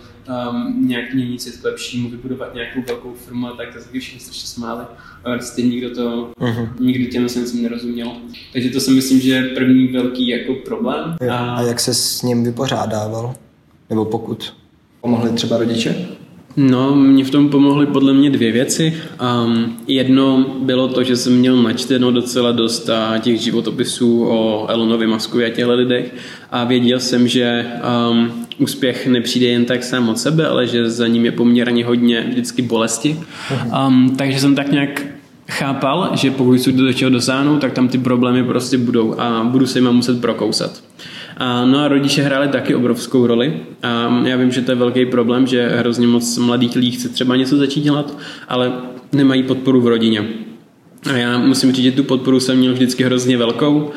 [0.50, 4.20] um, nějak měnit svět k lepšímu, vybudovat nějakou velkou firmu a tak, to taky všichni
[4.20, 4.84] strašně smáli.
[5.24, 6.68] A prostě nikdo to, Mhm.
[6.80, 8.08] nikdo těm jsem nerozuměl.
[8.52, 11.16] Takže to si myslím, že je první velký jako problém.
[11.22, 11.28] Jo.
[11.32, 13.34] A jak se s ním vypořádával?
[13.90, 14.54] Nebo pokud
[15.00, 16.06] pomohli třeba rodiče?
[16.56, 18.94] No, mě v tom pomohly podle mě dvě věci.
[19.46, 25.06] Um, jedno bylo to, že jsem měl načteno docela dost a, těch životopisů o Elonovi
[25.06, 26.14] Maskovi a těchto lidech
[26.50, 27.66] a věděl jsem, že
[28.10, 32.26] um, úspěch nepřijde jen tak sám od sebe, ale že za ním je poměrně hodně
[32.28, 33.20] vždycky bolesti.
[33.86, 35.06] Um, takže jsem tak nějak
[35.48, 39.66] chápal, že pokud chci do čeho dosáhnout, tak tam ty problémy prostě budou a budu
[39.66, 40.82] se jim muset prokousat.
[41.36, 43.60] A, no a rodiče hráli taky obrovskou roli.
[43.82, 47.36] A já vím, že to je velký problém, že hrozně moc mladých lidí chce třeba
[47.36, 48.72] něco začít dělat, ale
[49.12, 50.24] nemají podporu v rodině.
[51.12, 53.90] A já musím říct, že tu podporu jsem měl vždycky hrozně velkou,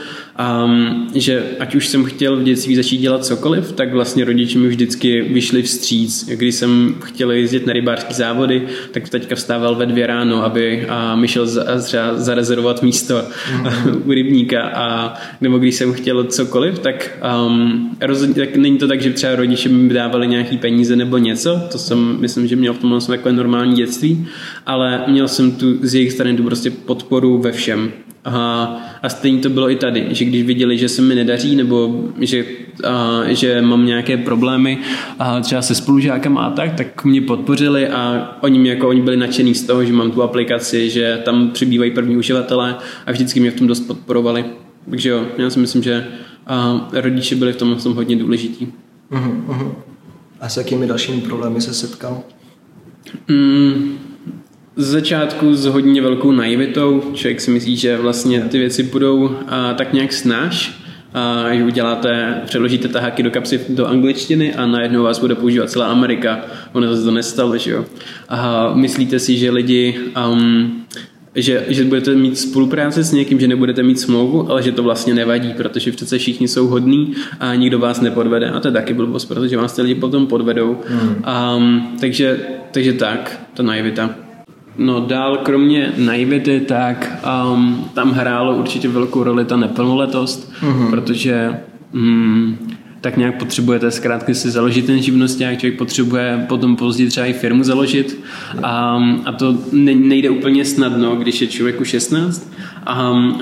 [0.65, 4.67] um, že ať už jsem chtěl v dětství začít dělat cokoliv, tak vlastně rodiče mi
[4.67, 6.29] vždycky vyšli vstříc.
[6.35, 11.15] Když jsem chtěl jezdit na rybářské závody, tak teďka vstával ve dvě ráno, aby a
[11.15, 11.63] mi šel za,
[12.15, 13.23] zarezervovat místo
[14.05, 14.61] u rybníka.
[14.61, 19.35] A, nebo když jsem chtěl cokoliv, tak, um, rozhodně, tak není to tak, že třeba
[19.35, 23.33] rodiče mi dávali nějaký peníze nebo něco, to jsem, myslím, že měl v tomhle takové
[23.33, 24.27] normální dětství,
[24.65, 27.91] ale měl jsem tu z jejich strany tu prostě podporu ve všem.
[28.27, 32.03] A, a stejně to bylo i tady, že když viděli, že se mi nedaří, nebo
[32.19, 32.45] že,
[32.83, 34.77] a, že mám nějaké problémy
[35.19, 39.17] a třeba se spolužákem a tak, tak mě podpořili a oni, mě, jako, oni byli
[39.17, 43.51] nadšený z toho, že mám tu aplikaci, že tam přibývají první uživatelé a vždycky mě
[43.51, 44.45] v tom dost podporovali.
[44.89, 46.07] Takže jo, já si myslím, že
[46.47, 48.73] a, rodiče byli v tom, v tom hodně důležití.
[49.09, 49.71] Mhm, mhm.
[50.39, 52.23] A s jakými dalšími problémy se setkal?
[53.27, 53.97] Mm,
[54.77, 57.03] z začátku s hodně velkou naivitou.
[57.13, 60.81] Člověk si myslí, že vlastně ty věci budou a, tak nějak snáš,
[61.13, 65.85] a, že uděláte, přeložíte taháky do kapsy do angličtiny a najednou vás bude používat celá
[65.85, 66.41] Amerika.
[66.73, 67.85] Ono se to nestalo, že jo.
[68.29, 69.99] A myslíte si, že lidi
[70.31, 70.83] um,
[71.35, 75.13] že, že budete mít spolupráci s někým, že nebudete mít smlouvu, ale že to vlastně
[75.13, 78.49] nevadí, protože přece všichni jsou hodní a nikdo vás nepodvede.
[78.49, 80.77] A to je taky blbost, protože vás ty lidi potom podvedou.
[80.87, 81.23] Hmm.
[81.57, 82.39] Um, takže,
[82.71, 84.26] takže tak, ta naivita.
[84.77, 90.89] No dál, kromě naivity, tak um, tam hrálo určitě velkou roli ta neplnoletost, mm-hmm.
[90.89, 91.59] protože
[91.93, 92.57] um,
[93.01, 97.63] tak nějak potřebujete zkrátka si založit ten živnosták, člověk potřebuje potom později třeba i firmu
[97.63, 98.19] založit
[98.63, 102.53] a, a to ne, nejde úplně snadno, když je člověku 16,
[102.85, 102.93] a,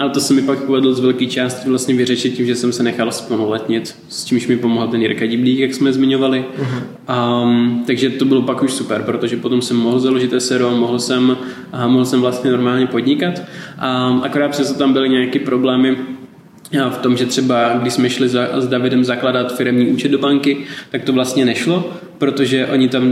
[0.02, 2.84] ale to se mi pak povedlo z velké části vlastně vyřešit tím, že jsem se
[2.84, 6.46] nechal splnoletnit, s čímž mi pomohl ten Jirka Diblík, jak jsme zmiňovali.
[6.60, 7.44] Uh-huh.
[7.44, 11.38] Um, takže to bylo pak už super, protože potom jsem mohl založit SRO, mohl jsem,
[11.72, 13.40] a mohl jsem vlastně normálně podnikat.
[13.40, 15.98] Um, akorát přesto tam byly nějaké problémy,
[16.72, 20.58] v tom, že třeba když jsme šli za, s Davidem zakladat firmní účet do banky,
[20.90, 23.04] tak to vlastně nešlo, protože oni tam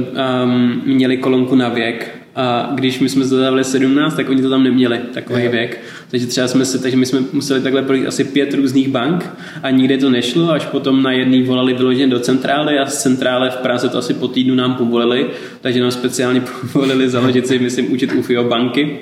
[0.44, 4.64] um, měli kolonku na věk a když my jsme zadávali 17, tak oni to tam
[4.64, 5.80] neměli, takový věk.
[6.12, 9.30] Takže třeba jsme se, takže my jsme museli takhle projít asi pět různých bank
[9.64, 13.50] a nikde to nešlo, až potom na jedný volali vyloženě do centrály a z centrály
[13.50, 15.26] v Praze to asi po týdnu nám povolili,
[15.62, 16.42] takže nám speciálně
[16.74, 19.00] povolili založit si, myslím, účet u FIO banky.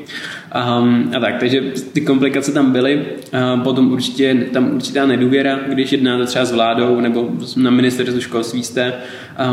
[0.79, 1.61] Um, a tak, takže
[1.93, 3.05] ty komplikace tam byly.
[3.33, 8.63] A potom určitě tam určitá nedůvěra, když jednáte třeba s vládou nebo na ministerstvu školství
[8.63, 8.93] jste,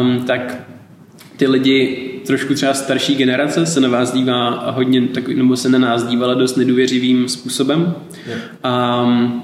[0.01, 0.57] um, tak
[1.37, 5.79] ty lidi trošku třeba starší generace se na vás dívá hodně, tak, nebo se na
[5.79, 7.95] nás dívala dost nedůvěřivým způsobem.
[8.27, 8.41] Yeah.
[9.05, 9.43] Um,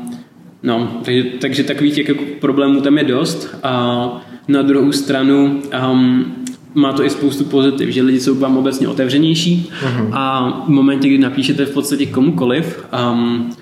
[0.63, 3.57] no, takže, takže takových těch jako problémů tam je dost.
[3.63, 4.07] A
[4.49, 6.35] na druhou stranu um,
[6.75, 10.09] má to i spoustu pozitiv, že lidi jsou vám obecně otevřenější uh-huh.
[10.13, 13.53] a v momentě, kdy napíšete v podstatě komukoliv, um,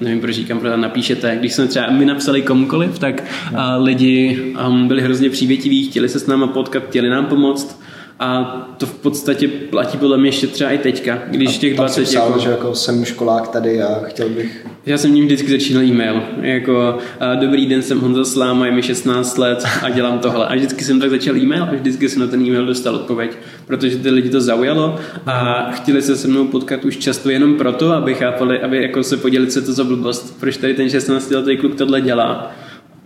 [0.00, 4.88] nevím, proč říkám, protože napíšete, když jsme třeba my napsali komukoliv, tak uh, lidi um,
[4.88, 7.80] byli hrozně přívětiví, chtěli se s náma potkat, chtěli nám pomoct
[8.22, 8.44] a
[8.78, 12.02] to v podstatě platí podle mě ještě třeba i teďka, když těch 20...
[12.02, 14.66] Psal, jako, že jako jsem školák tady a chtěl bych...
[14.86, 16.98] Já jsem ním vždycky začínal e-mail, jako
[17.40, 20.46] dobrý den, jsem Honza Sláma, je mi 16 let a dělám tohle.
[20.46, 23.30] A vždycky jsem tak začal e-mail a vždycky jsem na ten e-mail dostal odpověď,
[23.66, 27.92] protože ty lidi to zaujalo a chtěli se se mnou potkat už často jenom proto,
[27.92, 31.56] aby chápali, aby jako se podělit se to za blbost, proč tady ten 16 letý
[31.56, 32.52] kluk tohle dělá.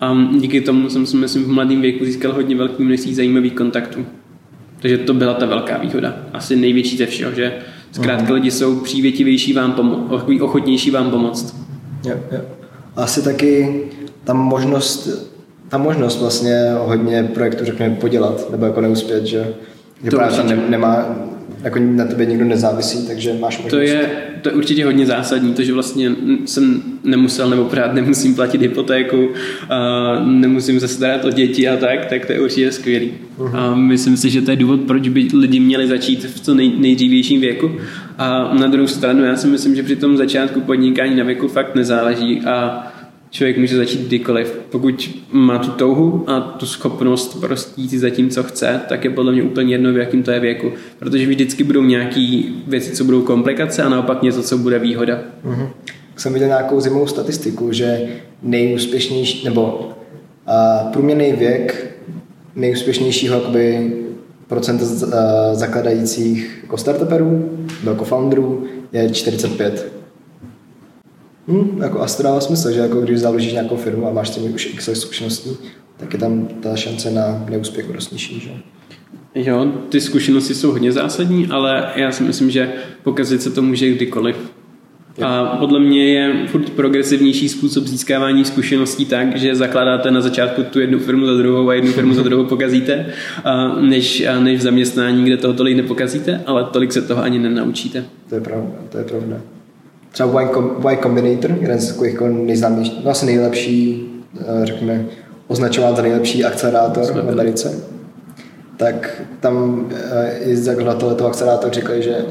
[0.01, 4.07] A díky tomu jsem si myslím v mladém věku získal hodně velký množství zajímavých kontaktů.
[4.85, 6.17] Takže to byla ta velká výhoda.
[6.33, 7.53] Asi největší ze všeho, že
[7.93, 11.57] zkrátka lidi jsou přívětivější vám pomoct, ochotnější vám pomoct.
[12.07, 12.41] Jo, jo.
[12.97, 13.83] Asi taky
[14.25, 15.09] ta možnost,
[15.69, 19.55] ta možnost vlastně hodně projektů, řekněme, podělat, nebo jako neuspět, že,
[20.05, 21.07] že to právě tam ne, nemá,
[21.63, 23.71] jako na tebe nikdo nezávisí, takže máš možnost.
[23.71, 24.11] To je,
[24.43, 26.13] to je určitě hodně zásadní, to, že vlastně
[26.45, 29.29] jsem nemusel nebo pořád nemusím platit hypotéku,
[29.71, 33.13] a nemusím se starat o děti a tak, tak to je určitě skvělý.
[33.39, 33.57] Uh-huh.
[33.57, 36.73] A myslím si, že to je důvod, proč by lidi měli začít v co nej,
[36.79, 37.71] nejdřívějším věku.
[38.19, 41.75] A na druhou stranu, já si myslím, že při tom začátku podnikání na věku fakt
[41.75, 42.87] nezáleží a
[43.35, 44.61] člověk může začít kdykoliv.
[44.71, 49.11] Pokud má tu touhu a tu schopnost prostě jít za tím, co chce, tak je
[49.11, 50.73] podle mě úplně jedno, v jakým to je věku.
[50.99, 55.23] Protože vždycky budou nějaké věci, co budou komplikace a naopak něco, co bude výhoda.
[55.45, 55.69] Mm-hmm.
[56.17, 58.09] Jsem viděl nějakou zimovou statistiku, že
[58.43, 59.91] nejúspěšnější, nebo
[60.49, 61.97] uh, průměrný věk
[62.57, 63.93] nejúspěšnějšího jakoby,
[64.47, 65.09] procent uh,
[65.53, 67.51] zakladajících jako startuperů,
[67.85, 69.94] jako founderů je 45.
[71.49, 74.55] Hmm, jako asi to dává smysl, že jako když založíš nějakou firmu a máš tím
[74.55, 75.51] už x zkušeností,
[75.97, 78.41] tak je tam ta šance na neúspěch dost nižší.
[78.41, 78.51] Že?
[79.35, 83.91] Jo, ty zkušenosti jsou hodně zásadní, ale já si myslím, že pokazit se to může
[83.91, 84.37] kdykoliv.
[85.23, 90.81] A podle mě je furt progresivnější způsob získávání zkušeností tak, že zakládáte na začátku tu
[90.81, 93.07] jednu firmu za druhou a jednu firmu za druhou pokazíte,
[93.81, 98.05] než, než v zaměstnání, kde toho tolik nepokazíte, ale tolik se toho ani nenaučíte.
[98.29, 99.41] To je pravda, to je pravda
[100.15, 104.09] třeba Y, Combinator, jeden z takových jako nejznámějších, no asi nejlepší,
[104.41, 105.07] eh, řekněme,
[105.49, 107.75] označován za nejlepší akcelerátor v Americe,
[108.77, 112.25] tak tam eh, i zakladatelé toho akcelerátoru říkali, že eh,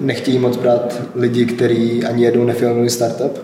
[0.00, 3.38] nechtějí moc brát lidi, kteří ani jednou nefilmovali startup.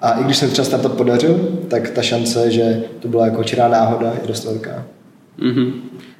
[0.00, 3.68] A i když se třeba startup podařil, tak ta šance, že to byla jako čirá
[3.68, 4.84] náhoda, je dost velká.
[5.38, 5.72] Mm-hmm.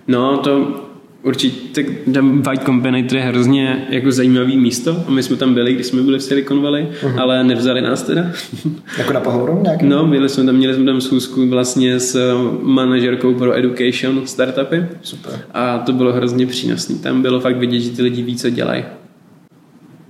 [0.08, 0.80] No, to
[1.24, 1.82] Určitě,
[2.12, 6.02] ten White Combinator je hrozně jako zajímavý místo a my jsme tam byli, když jsme
[6.02, 7.20] byli v Silicon Valley, uh-huh.
[7.20, 8.30] ale nevzali nás teda.
[8.98, 9.86] jako na pohovoru nějaký?
[9.86, 14.86] No, byli jsme tam, měli jsme tam schůzku vlastně s eh, manažerkou pro education startupy.
[15.02, 15.40] Super.
[15.54, 16.94] A to bylo hrozně přínosné.
[16.94, 18.84] Tam bylo fakt vidět, že ty lidi ví, co dělají.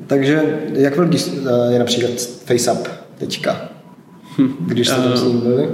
[0.06, 2.12] Takže jak velký eh, je například
[2.44, 3.68] FaceUp teďka?
[4.60, 5.68] Když jste tam s ním byli?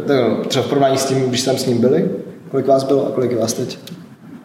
[0.48, 2.11] Třeba v porovnání s tím, když jste tam s ním byli,
[2.50, 3.79] kolik vás bylo a kolik je vás teď?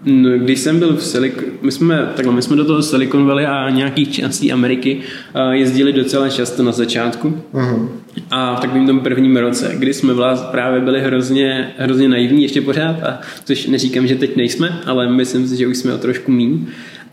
[0.05, 3.45] No, když jsem byl v Silicon, my jsme, takhle, my jsme do toho Silicon Valley
[3.45, 5.01] a nějakých částí Ameriky
[5.51, 7.41] jezdili docela často na začátku.
[7.53, 7.89] Uh-huh.
[8.31, 12.61] A v takovém tom prvním roce, kdy jsme vlast právě byli hrozně, hrozně naivní ještě
[12.61, 16.31] pořád, a což neříkám, že teď nejsme, ale myslím si, že už jsme o trošku
[16.31, 16.65] míň.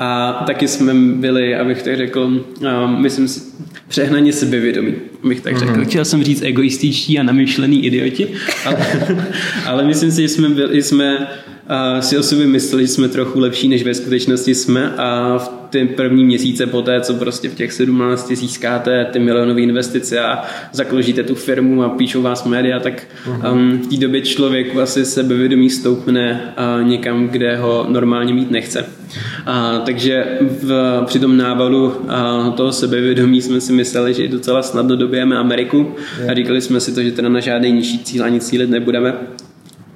[0.02, 3.40] A taky jsme byli, abych tak řekl, uh, myslím si,
[3.88, 5.72] přehnaně sebevědomí, abych tak řekl.
[5.72, 5.84] Uh-huh.
[5.84, 8.28] Chtěl jsem říct egoističtí a namyšlený idioti,
[8.66, 8.76] ale,
[9.66, 11.28] ale myslím si, že jsme, byli, jsme
[11.68, 15.48] a si o sobě mysleli, že jsme trochu lepší, než ve skutečnosti jsme a v
[15.70, 20.42] ty první měsíce po té, co prostě v těch 17 získáte ty milionové investice a
[20.72, 23.52] zakložíte tu firmu a píšou vás média, tak uh-huh.
[23.52, 29.01] um, v té době člověk asi sebevědomí stoupne uh, někam, kde ho normálně mít nechce.
[29.46, 34.96] A, takže v, při tom návalu a, toho sebevědomí jsme si mysleli, že docela snadno
[34.96, 35.94] dobijeme Ameriku
[36.30, 39.14] a říkali jsme si to, že teda na žádný nižší cíl ani cílit nebudeme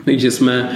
[0.07, 0.71] takže jsme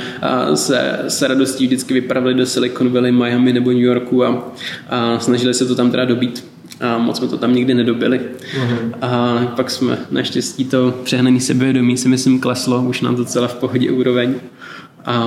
[0.54, 4.52] se, se radostí vždycky vypravili do Silicon Valley, Miami nebo New Yorku a,
[4.88, 6.44] a snažili se to tam teda dobít
[6.80, 8.20] a moc jsme to tam nikdy nedobili.
[8.60, 8.92] Uh-huh.
[9.02, 13.90] A pak jsme naštěstí to přehnaný sebevědomí si myslím kleslo, už nám docela v pohodě
[13.90, 14.34] úroveň.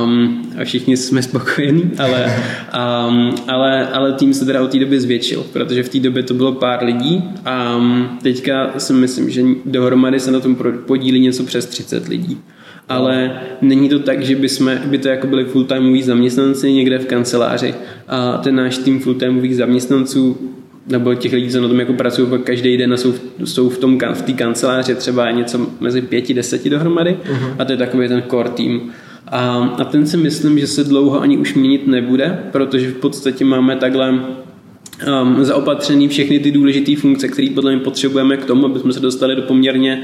[0.03, 2.35] Um, a všichni jsme spokojení, ale,
[3.07, 6.33] um, ale, ale tým se teda od té doby zvětšil, protože v té době to
[6.33, 11.43] bylo pár lidí a um, teďka si myslím, že dohromady se na tom podílí něco
[11.43, 12.37] přes 30 lidí
[12.89, 17.05] ale není to tak, že by, jsme, by to jako byli full-timeoví zaměstnanci někde v
[17.05, 17.73] kanceláři
[18.07, 20.37] a ten náš tým full-timeových zaměstnanců
[20.87, 23.13] nebo těch lidí, co na tom jako pracují každý den a jsou,
[23.43, 27.55] jsou v tom v té kanceláři třeba něco mezi pěti, deseti dohromady uh-huh.
[27.59, 28.91] a to je takový ten core tým.
[29.27, 33.45] A, a ten si myslím, že se dlouho ani už měnit nebude, protože v podstatě
[33.45, 34.19] máme takhle
[35.23, 38.99] um, zaopatřený všechny ty důležité funkce, které podle mě potřebujeme k tomu, aby jsme se
[38.99, 40.03] dostali do poměrně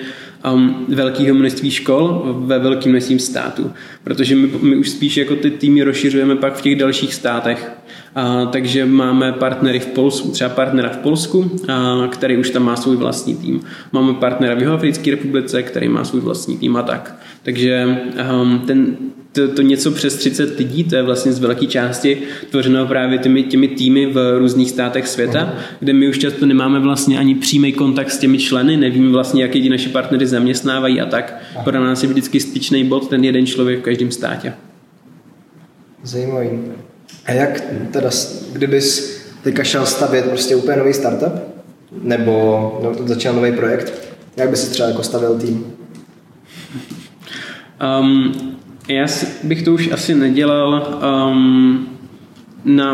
[0.54, 3.72] um, velkého množství škol ve velkém množství států.
[4.04, 7.72] Protože my, my už spíš jako ty týmy rozšiřujeme pak v těch dalších státech.
[8.16, 12.76] A, takže máme partnery v Polsku, třeba partnera v Polsku, a, který už tam má
[12.76, 13.62] svůj vlastní tým.
[13.92, 17.20] Máme partnera v Jihoafrické republice, který má svůj vlastní tým a tak.
[17.44, 18.00] Takže
[18.42, 18.98] um, ten,
[19.32, 23.44] to, to něco přes 30 lidí, to je vlastně z velké části tvořeno právě těmi,
[23.44, 28.12] těmi týmy v různých státech světa, kde my už často nemáme vlastně ani přímý kontakt
[28.12, 31.42] s těmi členy, nevíme vlastně, jak ti naši partnery zaměstnávají a tak.
[31.64, 34.54] Pro nás je vždycky styčný bod ten jeden člověk v každém státě.
[36.04, 36.50] Zajímavý.
[37.26, 38.10] A jak teda,
[38.54, 41.34] kdybys teďka šel stavět prostě úplně nový startup,
[42.02, 42.32] nebo
[42.84, 43.94] no, začal nový projekt,
[44.38, 45.74] jak bys třeba jako stavil tým?
[48.02, 48.34] Um,
[48.90, 49.06] já
[49.44, 51.00] bych to už asi nedělal
[51.32, 51.88] um,
[52.66, 52.94] na,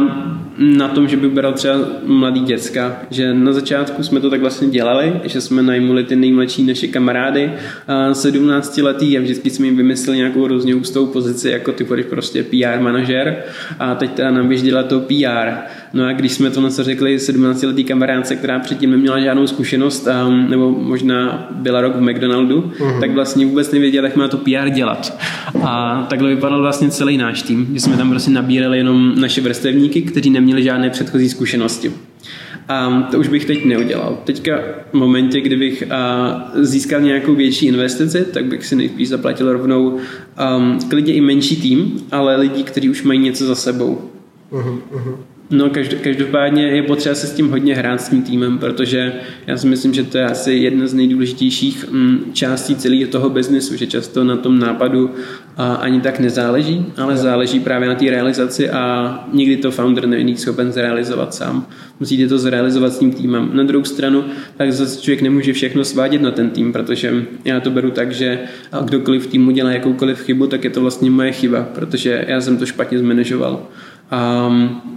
[0.57, 1.75] na tom, že bych bral třeba
[2.05, 6.63] mladý děcka, že na začátku jsme to tak vlastně dělali, že jsme najmuli ty nejmladší
[6.63, 7.51] naše kamarády,
[8.13, 12.43] 17 letý a vždycky jsme jim vymysleli nějakou hrozně ústou pozici, jako ty budeš prostě
[12.43, 13.35] PR manažer
[13.79, 15.51] a teď teda nám běž dělat to PR.
[15.93, 20.07] No a když jsme to na co řekli 17-letý kamarádce, která předtím neměla žádnou zkušenost,
[20.27, 22.99] um, nebo možná byla rok v McDonaldu, uh-huh.
[22.99, 25.17] tak vlastně vůbec nevěděla, jak má to PR dělat.
[25.63, 30.01] A takhle vypadal vlastně celý náš tým, že jsme tam prostě nabírali jenom naše vrstevníky,
[30.01, 31.91] kteří neměli žádné předchozí zkušenosti.
[32.67, 34.17] A to už bych teď neudělal.
[34.23, 34.59] Teďka
[34.91, 35.83] v momentě, kdybych
[36.61, 42.07] získal nějakou větší investici, tak bych si nejspíš zaplatil rovnou um, klidně i menší tým,
[42.11, 44.01] ale lidi, kteří už mají něco za sebou.
[44.51, 45.17] Uh-huh, uh-huh.
[45.49, 45.69] No,
[46.03, 49.13] každopádně je potřeba se s tím hodně hrát s tím týmem, protože
[49.47, 53.75] já si myslím, že to je asi jedna z nejdůležitějších mm, částí celého toho biznesu,
[53.77, 55.11] že často na tom nápadu
[55.79, 60.71] ani tak nezáleží, ale záleží právě na té realizaci a nikdy to founder není schopen
[60.71, 61.67] zrealizovat sám.
[61.99, 63.49] Musíte to zrealizovat s tím týmem.
[63.53, 64.23] Na druhou stranu,
[64.57, 68.39] tak zase člověk nemůže všechno svádět na ten tým, protože já to beru tak, že
[68.83, 72.57] kdokoliv v týmu dělá jakoukoliv chybu, tak je to vlastně moje chyba, protože já jsem
[72.57, 73.67] to špatně zmanežoval.
[74.11, 74.51] A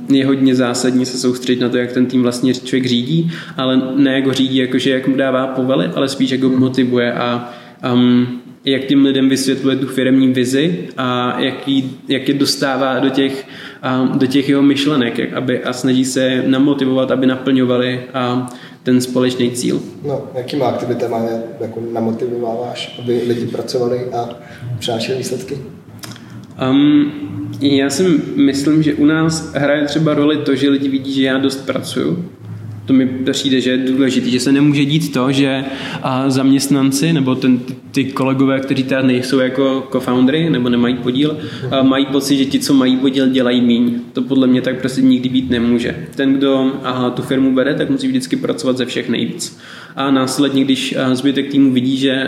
[0.09, 4.15] je hodně zásadní se soustředit na to, jak ten tým vlastně člověk řídí, ale ne
[4.15, 7.53] jak ho řídí, jakože jak mu dává povely, ale spíš jak ho motivuje a
[7.93, 8.27] um,
[8.65, 13.47] jak těm lidem vysvětluje tu firmní vizi a jak, jí, jak je dostává do těch,
[14.03, 18.01] um, do těch jeho myšlenek, jak aby, a snaží se namotivovat, aby naplňovali
[18.33, 18.47] um,
[18.83, 19.81] ten společný cíl.
[20.07, 21.19] No, jakýma aktivitama
[21.61, 24.29] jako namotivováváš, aby lidi pracovali a
[24.79, 25.59] přinášeli výsledky?
[26.71, 28.03] Um, já si
[28.37, 32.25] myslím, že u nás hraje třeba roli to, že lidi vidí, že já dost pracuju.
[32.87, 35.65] To mi přijde, že je důležité, že se nemůže dít to, že
[36.29, 37.61] zaměstnanci nebo ten,
[37.93, 41.39] ty kolegové, kteří tady nejsou jako co-foundry nebo nemají podíl,
[41.83, 44.01] mají pocit, že ti, co mají podíl, dělají míň.
[44.13, 46.07] To podle mě tak prostě nikdy být nemůže.
[46.15, 49.59] Ten, kdo aha, tu firmu vede, tak musí vždycky pracovat ze všech nejvíc.
[49.97, 52.25] A následně, když zbytek týmu vidí, že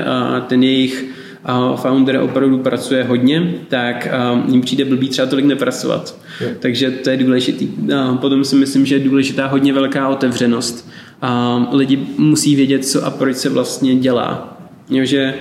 [0.46, 1.04] ten jejich
[1.44, 4.08] a founder opravdu pracuje hodně, tak
[4.48, 6.18] jim přijde blbý třeba tolik nepracovat.
[6.40, 6.56] Je.
[6.60, 7.68] Takže to je důležitý.
[7.96, 10.90] A potom si myslím, že je důležitá hodně velká otevřenost.
[11.22, 14.58] A lidi musí vědět, co a proč se vlastně dělá.
[14.90, 15.34] Jo, že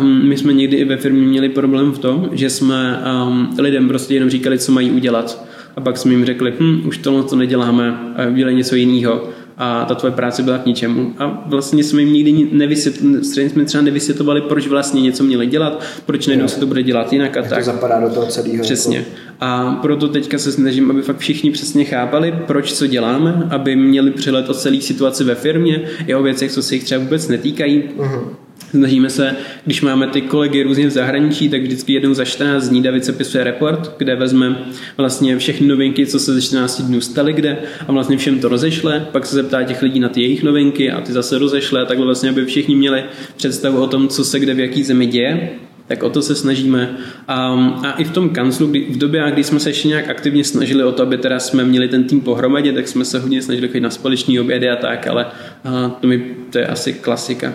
[0.00, 3.88] um, my jsme někdy i ve firmě měli problém v tom, že jsme um, lidem
[3.88, 5.46] prostě jenom říkali, co mají udělat.
[5.76, 7.98] A pak jsme jim řekli, hm, už tohle to neděláme,
[8.34, 9.28] dělej něco jiného
[9.58, 11.12] a ta tvoje práce byla k ničemu.
[11.18, 16.26] A vlastně jsme jim nikdy nevysvětli, jsme třeba nevysvětlovali, proč vlastně něco měli dělat, proč
[16.26, 17.58] najednou se to bude dělat jinak a Jak tak.
[17.58, 18.62] to zapadá do toho celého.
[18.62, 18.96] Přesně.
[18.96, 19.10] Jako...
[19.40, 24.10] A proto teďka se snažím, aby fakt všichni přesně chápali, proč co děláme, aby měli
[24.10, 27.82] přehled o celé situaci ve firmě, i o věcech, co se jich třeba vůbec netýkají.
[27.98, 28.28] Uh-huh.
[28.70, 32.82] Snažíme se, když máme ty kolegy různě v zahraničí, tak vždycky jednou za 14 dní
[32.82, 34.56] David sepisuje report, kde vezme
[34.96, 37.58] vlastně všechny novinky, co se ze 14 dnů staly kde
[37.88, 41.00] a vlastně všem to rozešle, pak se zeptá těch lidí na ty jejich novinky a
[41.00, 43.04] ty zase rozešle, a takhle vlastně, aby všichni měli
[43.36, 45.50] představu o tom, co se kde v jaký zemi děje
[45.86, 46.96] tak o to se snažíme.
[47.28, 47.52] A,
[47.84, 50.84] a i v tom kanclu, kdy, v době, kdy jsme se ještě nějak aktivně snažili
[50.84, 53.80] o to, aby teda jsme měli ten tým pohromadě, tak jsme se hodně snažili chodit
[53.80, 55.26] na společný obědy a tak, ale
[55.64, 57.54] a to, mi, to je asi klasika.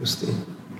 [0.00, 0.26] Pustý.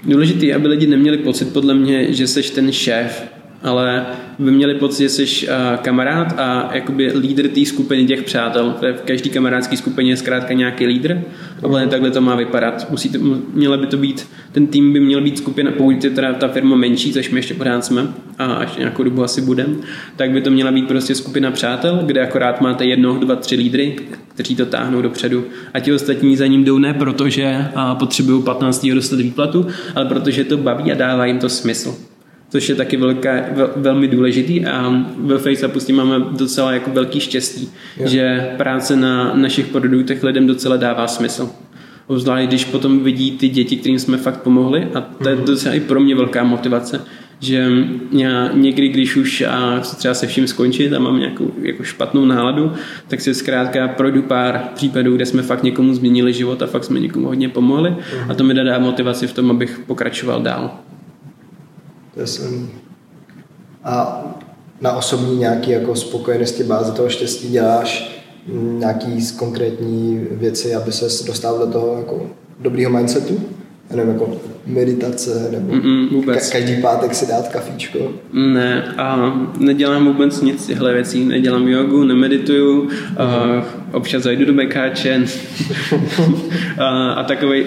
[0.04, 3.24] Důležité aby lidi neměli pocit podle mě, že seš ten šéf,
[3.62, 4.06] ale
[4.38, 5.48] by měli pocit, že jsi
[5.82, 8.74] kamarád a jakoby lídr té skupiny těch přátel.
[8.96, 11.22] V každé kamarádské skupině je zkrátka nějaký lídr
[11.62, 12.90] a vlastně takhle to má vypadat.
[12.90, 13.18] Musí to,
[13.54, 16.76] měla by to být, ten tým by měl být skupina, pokud je teda ta firma
[16.76, 18.08] menší, což my ještě pořád jsme
[18.38, 19.74] a až nějakou dobu asi budeme,
[20.16, 23.96] tak by to měla být prostě skupina přátel, kde akorát máte jednoho, dva, tři lídry,
[24.40, 25.44] kteří to táhnou dopředu.
[25.74, 27.66] A ti ostatní za ním jdou ne proto, že
[27.98, 28.86] potřebují 15.
[28.94, 31.94] dostat výplatu, ale protože to baví a dává jim to smysl.
[32.48, 36.90] což je taky velká, vel, velmi důležitý a ve FaceAppu s tím máme docela jako
[36.90, 38.08] velký štěstí, jo.
[38.08, 41.50] že práce na našich produktech lidem docela dává smysl.
[42.06, 45.44] Obzvlášť, když potom vidí ty děti, kterým jsme fakt pomohli a to je mhm.
[45.44, 47.00] docela i pro mě velká motivace,
[47.40, 47.68] že
[48.12, 52.24] já někdy, když už a chci třeba se vším skončit a mám nějakou jako špatnou
[52.24, 52.72] náladu,
[53.08, 57.00] tak si zkrátka projdu pár případů, kde jsme fakt někomu změnili život a fakt jsme
[57.00, 57.96] někomu hodně pomohli
[58.28, 60.70] a to mi dá motivaci v tom, abych pokračoval dál.
[62.14, 62.26] To je
[63.84, 64.24] A
[64.80, 68.20] na osobní nějaký jako spokojenosti báze toho štěstí děláš
[68.78, 73.40] nějaký konkrétní věci, aby se dostal do toho jako dobrýho mindsetu?
[73.90, 76.48] Já nevím, jako meditace, nebo Mm-mm, vůbec.
[76.48, 77.98] Ka- každý pátek si dát kafíčko?
[78.32, 81.24] Ne, a nedělám vůbec nic z těchto věcí.
[81.24, 83.18] Nedělám jogu, nemedituju, mm-hmm.
[83.18, 85.24] a občas zajdu do bekáče
[86.78, 87.64] a, a takový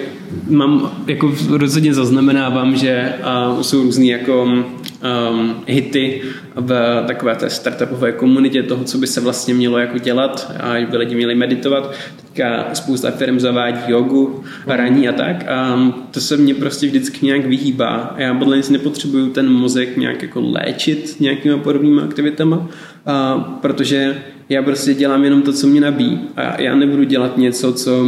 [0.49, 3.13] mám, jako rozhodně zaznamenávám, že
[3.61, 4.63] jsou různý jako
[5.03, 6.21] um, hity
[6.55, 10.97] v takové té startupové komunitě toho, co by se vlastně mělo jako dělat a by
[10.97, 11.93] lidi měli meditovat.
[12.15, 17.45] Teďka spousta firm zavádí jogu, raní a tak a to se mě prostě vždycky nějak
[17.45, 18.15] vyhýbá.
[18.17, 22.67] Já podle nic nepotřebuju ten mozek nějak jako léčit nějakýma podobnými aktivitama,
[23.05, 27.73] a, protože já prostě dělám jenom to, co mě nabíjí a já nebudu dělat něco,
[27.73, 28.05] co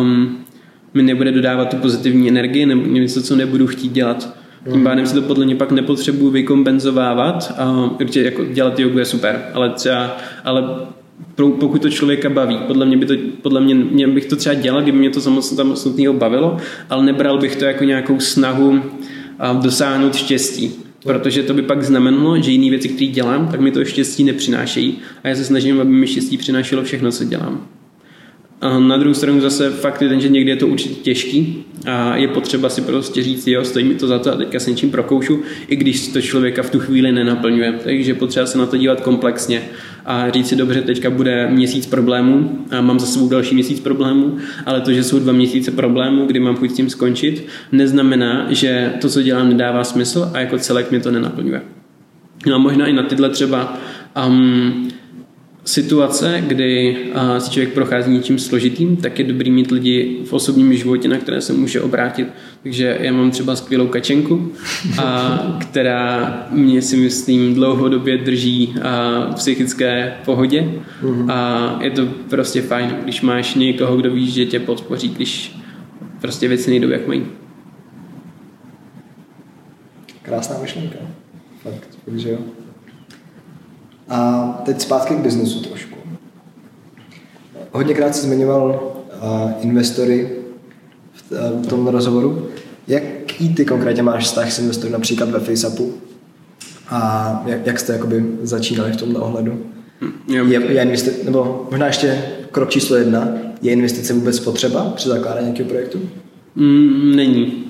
[0.00, 0.38] um,
[0.94, 4.35] mi nebude dodávat tu pozitivní energii nebo něco, co nebudu chtít dělat.
[4.72, 9.04] Tím pádem si to podle mě pak nepotřebuji vykompenzovávat a určitě jako dělat jogu je
[9.04, 10.64] super, ale třeba, ale
[11.34, 14.82] pokud to člověka baví, podle mě, by to, podle mě, mě bych to třeba dělal,
[14.82, 16.56] kdyby mě to samotného bavilo,
[16.90, 18.82] ale nebral bych to jako nějakou snahu
[19.62, 20.70] dosáhnout štěstí.
[21.02, 24.98] Protože to by pak znamenalo, že jiné věci, které dělám, tak mi to štěstí nepřinášejí.
[25.24, 27.66] A já se snažím, aby mi štěstí přinášelo všechno, co dělám.
[28.62, 32.28] Na druhou stranu zase fakt je ten, že někdy je to určitě těžký a je
[32.28, 35.40] potřeba si prostě říct, jo, stojí mi to za to a teďka se něčím prokoušu,
[35.68, 37.72] i když to člověka v tu chvíli nenaplňuje.
[37.84, 39.62] Takže potřeba se na to dívat komplexně
[40.04, 44.36] a říct si dobře, teďka bude měsíc problémů a mám za sebou další měsíc problémů,
[44.66, 48.92] ale to, že jsou dva měsíce problémů, kdy mám chuť s tím skončit, neznamená, že
[49.00, 51.62] to, co dělám, nedává smysl a jako celek mě to nenaplňuje.
[52.46, 53.78] No a možná i na tyhle třeba
[54.26, 54.88] um,
[55.66, 56.96] situace, kdy
[57.38, 61.40] si člověk prochází něčím složitým, tak je dobrý mít lidi v osobním životě, na které
[61.40, 62.28] se může obrátit.
[62.62, 64.52] Takže já mám třeba skvělou kačenku,
[64.98, 70.68] a, která mě si myslím dlouhodobě drží a, v psychické pohodě
[71.02, 71.32] mm-hmm.
[71.32, 75.56] a je to prostě fajn, když máš někoho, kdo víš, že tě podpoří, když
[76.20, 77.26] prostě věci nejdou, jak mají.
[80.22, 80.98] Krásná myšlenka.
[81.62, 82.38] Fakt, že jo.
[84.08, 85.96] A teď zpátky k biznesu trošku.
[87.72, 88.92] Hodněkrát jsi zmiňoval
[89.22, 90.30] uh, investory
[91.12, 92.48] v, uh, v tom rozhovoru.
[92.86, 95.94] Jaký ty konkrétně máš vztah s investory například ve FaceAppu?
[96.88, 99.66] A jak, jak jste jakoby začínali v tomto ohledu?
[100.28, 103.28] Je, je investi- nebo možná ještě krok číslo jedna,
[103.62, 106.00] je investice vůbec potřeba při zakládání nějakého projektu?
[106.54, 107.64] Mm, není.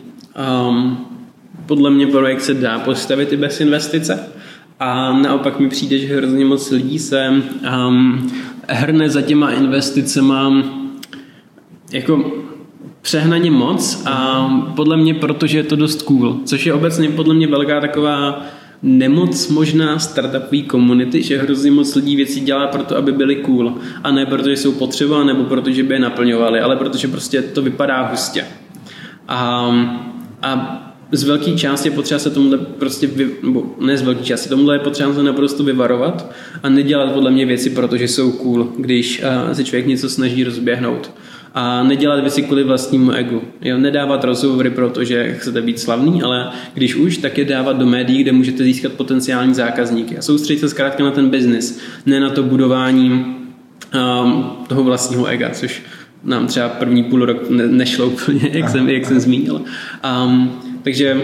[0.68, 1.06] Um,
[1.66, 4.28] podle mě projekt se dá postavit i bez investice.
[4.80, 8.32] A naopak mi přijde, že hrozně moc lidí se um,
[8.68, 10.52] hrne za těma investicema
[11.92, 12.32] jako
[13.02, 17.46] přehnaně moc a podle mě protože je to dost cool, což je obecně podle mě
[17.46, 18.46] velká taková
[18.82, 23.74] nemoc možná startupové komunity, že hrozně moc lidí věcí dělá proto, aby byly cool
[24.04, 28.02] a ne protože jsou potřeba nebo protože by je naplňovali, ale protože prostě to vypadá
[28.02, 28.44] hustě.
[29.28, 29.70] A,
[30.42, 30.82] a
[31.12, 34.74] z velké části je potřeba se tomuhle prostě, vy, nebo ne z velké části, tomuhle
[34.74, 36.32] je potřeba se naprosto vyvarovat
[36.62, 41.10] a nedělat podle mě věci, protože jsou cool, když uh, se člověk něco snaží rozběhnout.
[41.54, 43.42] A nedělat věci kvůli vlastnímu egu.
[43.62, 48.22] Jo, nedávat rozhovory, protože chcete být slavný, ale když už, tak je dávat do médií,
[48.22, 50.18] kde můžete získat potenciální zákazníky.
[50.18, 53.10] A soustředit se zkrátka na ten biznis, ne na to budování
[54.24, 55.82] um, toho vlastního ega, což
[56.24, 59.60] nám třeba první půl rok ne, nešlo úplně, jak jsem, jak jsem zmínil.
[60.24, 60.52] Um,
[60.86, 61.22] takže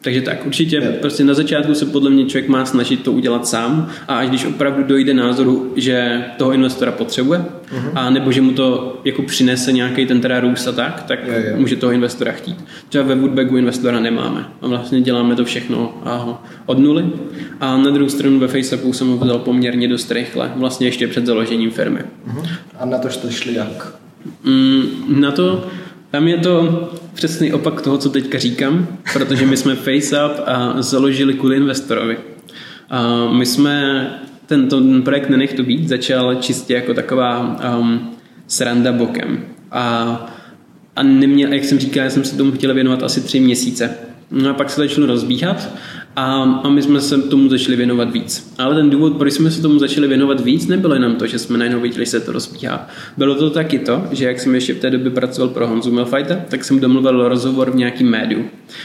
[0.00, 0.92] takže tak, určitě je.
[1.00, 4.44] prostě na začátku se podle mě člověk má snažit to udělat sám a až když
[4.44, 7.90] opravdu dojde názoru, že toho investora potřebuje, uh-huh.
[7.94, 11.34] a nebo že mu to jako přinese nějaký ten teda růst a tak, tak je,
[11.34, 11.56] je.
[11.56, 12.64] může toho investora chtít.
[12.88, 16.02] Třeba ve Woodbagu investora nemáme a vlastně děláme to všechno
[16.66, 17.04] od nuly
[17.60, 21.26] a na druhou stranu ve Facebooku jsem ho vzal poměrně dost rychle, vlastně ještě před
[21.26, 22.00] založením firmy.
[22.28, 22.48] Uh-huh.
[22.78, 23.94] A na to jste šli jak?
[24.44, 25.66] Mm, na to
[26.14, 31.34] tam je to přesný opak toho, co teďka říkám, protože my jsme FaceUp a založili
[31.34, 32.18] kvůli investorovi.
[32.90, 34.06] A my jsme
[34.46, 38.10] tento ten projekt Nenech to být začal čistě jako taková um,
[38.46, 39.44] sranda bokem.
[39.70, 40.26] A,
[40.96, 43.90] a neměl, jak jsem říkal, já jsem se tomu chtěl věnovat asi tři měsíce.
[44.30, 45.68] No a pak se začal rozbíhat
[46.16, 48.54] A, a my jsme se tomu začali věnovat víc.
[48.58, 51.58] Ale ten důvod, proč jsme se tomu začali věnovat víc, nebylo jenom to, že jsme
[51.58, 52.88] najednou viděli, že se to rozbíhá.
[53.16, 56.36] Bylo to taky to, že jak jsem ještě v té době pracoval pro Honzu Milfajta,
[56.48, 58.44] tak jsem domluvil rozhovor v nějakém médiu.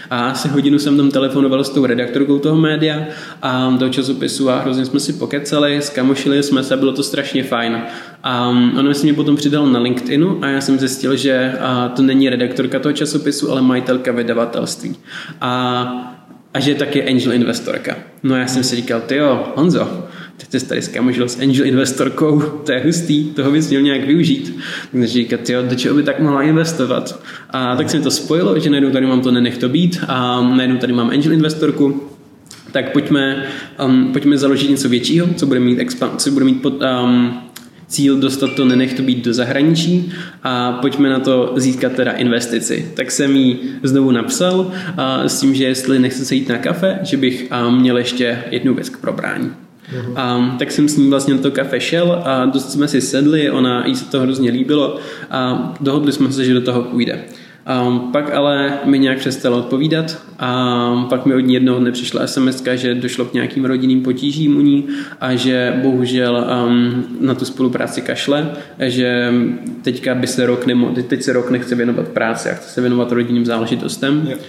[0.09, 3.03] A asi hodinu jsem tam telefonoval s tou redaktorkou toho média
[3.41, 7.81] a do časopisu a hrozně jsme si pokecali, skamošili jsme se, bylo to strašně fajn.
[8.23, 8.49] A
[8.79, 11.53] ona se mě potom přidal na LinkedInu a já jsem zjistil, že
[11.95, 14.95] to není redaktorka toho časopisu, ale majitelka vydavatelství.
[15.41, 16.15] A
[16.53, 17.97] a že je taky angel investorka.
[18.23, 20.07] No já jsem si říkal, ty jo, Honzo,
[20.47, 24.59] ty jsi tady skamožil s angel investorkou, to je hustý, toho bys měl nějak využít.
[24.91, 27.23] Takže říkat, jo, do čeho by tak mohla investovat?
[27.49, 30.41] A tak se mi to spojilo, že najednou tady mám to nenech to být a
[30.41, 32.03] najednou tady mám angel investorku,
[32.71, 33.45] tak pojďme,
[33.85, 36.73] um, pojďme založit něco většího, co bude mít, expan- co bude mít pod,
[37.03, 37.41] um,
[37.89, 40.13] cíl dostat to, nenech to být do zahraničí
[40.43, 42.91] a pojďme na to získat teda investici.
[42.93, 46.99] Tak jsem jí znovu napsal a s tím, že jestli nechce se jít na kafe,
[47.01, 49.49] že bych a, měl ještě jednu věc k probrání.
[49.49, 50.13] Uh-huh.
[50.15, 53.51] A, tak jsem s ní vlastně na to kafe šel a dost jsme si sedli,
[53.51, 54.99] ona jí se to hrozně líbilo
[55.31, 57.23] a dohodli jsme se, že do toho půjde.
[57.69, 62.27] Um, pak ale mi nějak přestalo odpovídat a pak mi od ní jednoho dne přišla
[62.27, 64.87] SMS, že došlo k nějakým rodinným potížím u ní
[65.21, 69.33] a že bohužel um, na tu spolupráci kašle, že
[69.81, 73.11] teďka by se rok nemo, teď se rok nechce věnovat práci a chce se věnovat
[73.11, 74.27] rodinným záležitostem.
[74.27, 74.39] Yeah.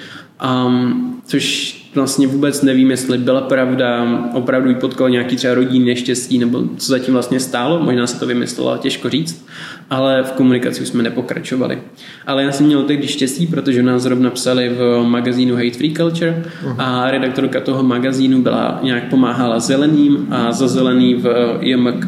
[0.66, 6.38] Um, což vlastně vůbec nevím, jestli byla pravda, opravdu jí potkal nějaký třeba rodinný neštěstí,
[6.38, 9.47] nebo co zatím vlastně stálo, možná se to vymyslela, těžko říct,
[9.91, 11.78] ale v komunikaci už jsme nepokračovali.
[12.26, 16.45] Ale já jsem měl tehdy štěstí, protože nás zrovna psali v magazínu Hate Free Culture
[16.78, 21.59] a redaktorka toho magazínu byla nějak pomáhala zeleným a za zelený v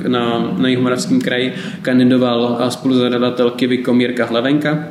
[0.08, 4.88] na, na Jihomoravském kraji kandidoval spoluzadavatel Kivy Komírka Hlavenka,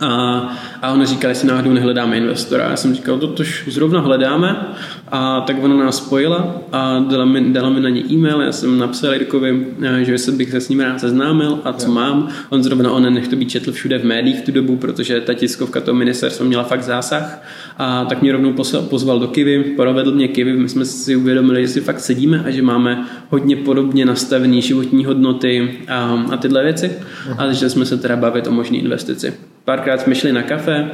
[0.00, 0.40] a,
[0.82, 2.70] a ona říkala, jestli náhodou nehledáme investora.
[2.70, 4.66] Já jsem říkal, to tož zrovna hledáme.
[5.08, 8.40] A tak ona nás spojila a dala mi, dala mi na ně e-mail.
[8.40, 11.90] Já jsem napsal Jirkovi, eh, že se bych se s ním rád seznámil a co
[11.90, 12.28] mám.
[12.50, 15.34] On zrovna on nech to být četl všude v médiích v tu dobu, protože ta
[15.34, 17.42] tiskovka toho ministerstva měla fakt zásah.
[17.78, 18.54] A tak mě rovnou
[18.88, 20.52] pozval do Kivy, provedl mě Kivy.
[20.52, 25.04] My jsme si uvědomili, že si fakt sedíme a že máme hodně podobně nastavené životní
[25.04, 26.92] hodnoty a, a tyhle věci.
[27.38, 29.32] A že jsme se teda bavit o možné investici.
[29.68, 30.90] Párkrát jsme šli na kafe,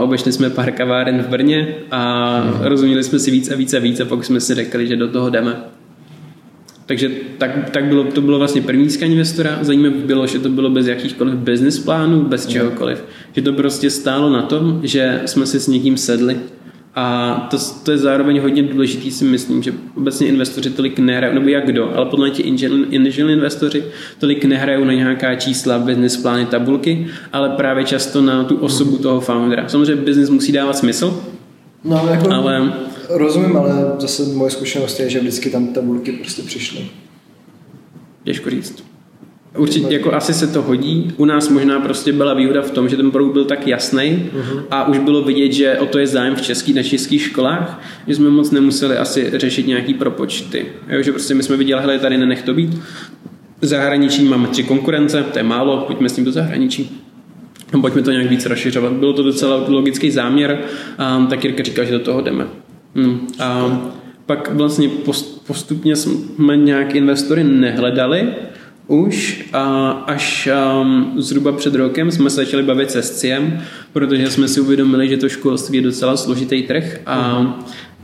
[0.00, 4.00] obešli jsme pár kaváren v Brně a rozuměli jsme si víc a víc a víc
[4.00, 5.56] a pak jsme si řekli, že do toho jdeme.
[6.86, 9.58] Takže tak, tak bylo, to bylo vlastně první získání investora.
[9.60, 13.04] Zajímavé bylo, že to bylo bez jakýchkoliv business plánů, bez čehokoliv.
[13.32, 16.36] Že to prostě stálo na tom, že jsme si s někým sedli
[16.96, 21.48] a to, to je zároveň hodně důležitý, si myslím, že obecně investoři tolik nehrajou, nebo
[21.48, 23.84] jak kdo, ale podle těch angel investoři
[24.18, 29.20] tolik nehrajou na nějaká čísla, business plány, tabulky, ale právě často na tu osobu toho
[29.20, 29.68] foundera.
[29.68, 31.24] Samozřejmě business musí dávat smysl,
[31.84, 32.72] no, jako ale...
[33.08, 36.86] Rozumím, ale zase moje zkušenost je, že vždycky tam tabulky prostě přišly.
[38.24, 38.93] Těžko říct.
[39.58, 41.12] Určitě jako asi se to hodí.
[41.16, 44.62] U nás možná prostě byla výhoda v tom, že ten produkt byl tak jasný uh-huh.
[44.70, 48.14] a už bylo vidět, že o to je zájem v českých, na českých školách, že
[48.14, 50.66] jsme moc nemuseli asi řešit nějaký propočty.
[50.88, 52.80] Jo, že prostě my jsme viděli, hele, tady nenech to být.
[53.60, 57.02] V zahraničí máme tři konkurence, to je málo, pojďme s tím do zahraničí.
[57.72, 58.92] No, pojďme to nějak víc rozšiřovat.
[58.92, 60.58] Bylo to docela logický záměr,
[60.98, 62.46] a tak Jirka říkal, že do toho jdeme.
[62.94, 63.26] Hmm.
[63.40, 63.80] A
[64.26, 64.88] pak vlastně
[65.46, 68.28] postupně jsme nějak investory nehledali,
[68.86, 70.48] už a až
[70.80, 73.62] um, zhruba před rokem jsme se začali bavit se SCIEM,
[73.92, 77.52] protože jsme si uvědomili, že to školství je docela složitý trh a uh-huh.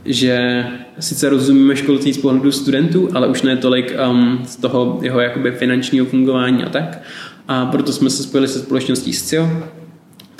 [0.04, 0.66] že
[1.00, 5.52] sice rozumíme školství z pohledu studentů, ale už ne tolik um, z toho jeho jakoby
[5.52, 7.02] finančního fungování a tak.
[7.48, 9.50] A proto jsme se spojili se společností SCIO,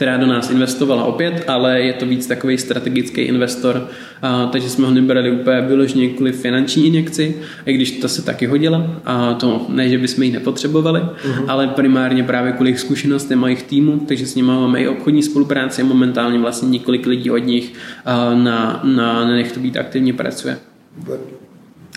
[0.01, 3.89] která do nás investovala opět, ale je to víc takový strategický investor,
[4.23, 7.37] a, takže jsme ho nebrali úplně vyloženě kvůli finanční injekci,
[7.67, 11.45] i když to se taky hodila, a to ne, že bychom ji nepotřebovali, uh-huh.
[11.49, 15.23] ale primárně právě kvůli jejich zkušenostem a jejich týmu, takže s nimi máme i obchodní
[15.23, 17.73] spolupráci a momentálně vlastně několik lidí od nich
[18.05, 20.59] a, na, na, na nech to být aktivně pracuje.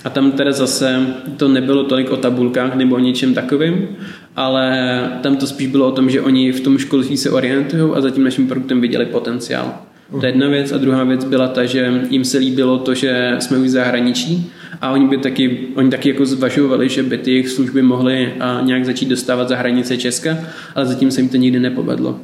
[0.04, 3.88] A tam teda zase to nebylo tolik o tabulkách nebo o něčem takovým,
[4.36, 8.02] ale tam to spíš bylo o tom, že oni v tom školství se orientují a
[8.02, 9.74] za tím naším produktem viděli potenciál.
[10.20, 10.72] To je jedna věc.
[10.72, 14.92] A druhá věc byla ta, že jim se líbilo to, že jsme už zahraničí a
[14.92, 19.10] oni by taky, oni taky jako zvažovali, že by ty jejich služby mohly nějak začít
[19.10, 20.38] dostávat za hranice Česka,
[20.76, 22.20] ale zatím se jim to nikdy nepovedlo.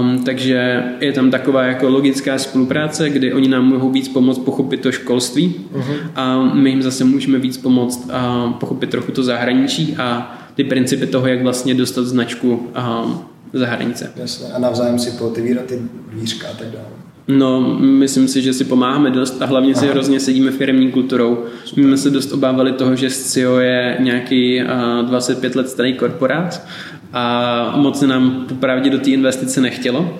[0.00, 4.80] Um, takže je tam taková jako logická spolupráce, kdy oni nám mohou víc pomoct pochopit
[4.80, 5.96] to školství uh-huh.
[6.14, 11.06] a my jim zase můžeme víc pomoct a pochopit trochu to zahraničí a ty principy
[11.06, 13.20] toho, jak vlastně dostat značku um,
[13.52, 14.12] za hranice.
[14.16, 15.82] Jasně, a navzájem si pootevírat ty
[16.12, 16.84] dvířka a tak dále.
[17.28, 21.44] No, myslím si, že si pomáháme dost a hlavně si hrozně sedíme firmní kulturou.
[21.76, 26.66] My jsme se dost obávali toho, že SCIO je nějaký uh, 25 let starý korporát
[27.12, 30.18] a moc se nám popravdě do té investice nechtělo.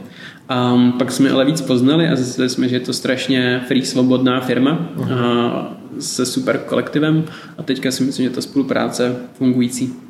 [0.49, 4.41] A pak jsme ale víc poznali a zjistili jsme, že je to strašně free, svobodná
[4.41, 7.25] firma a se super kolektivem
[7.59, 10.08] a teďka si myslím, že ta spolupráce fungující.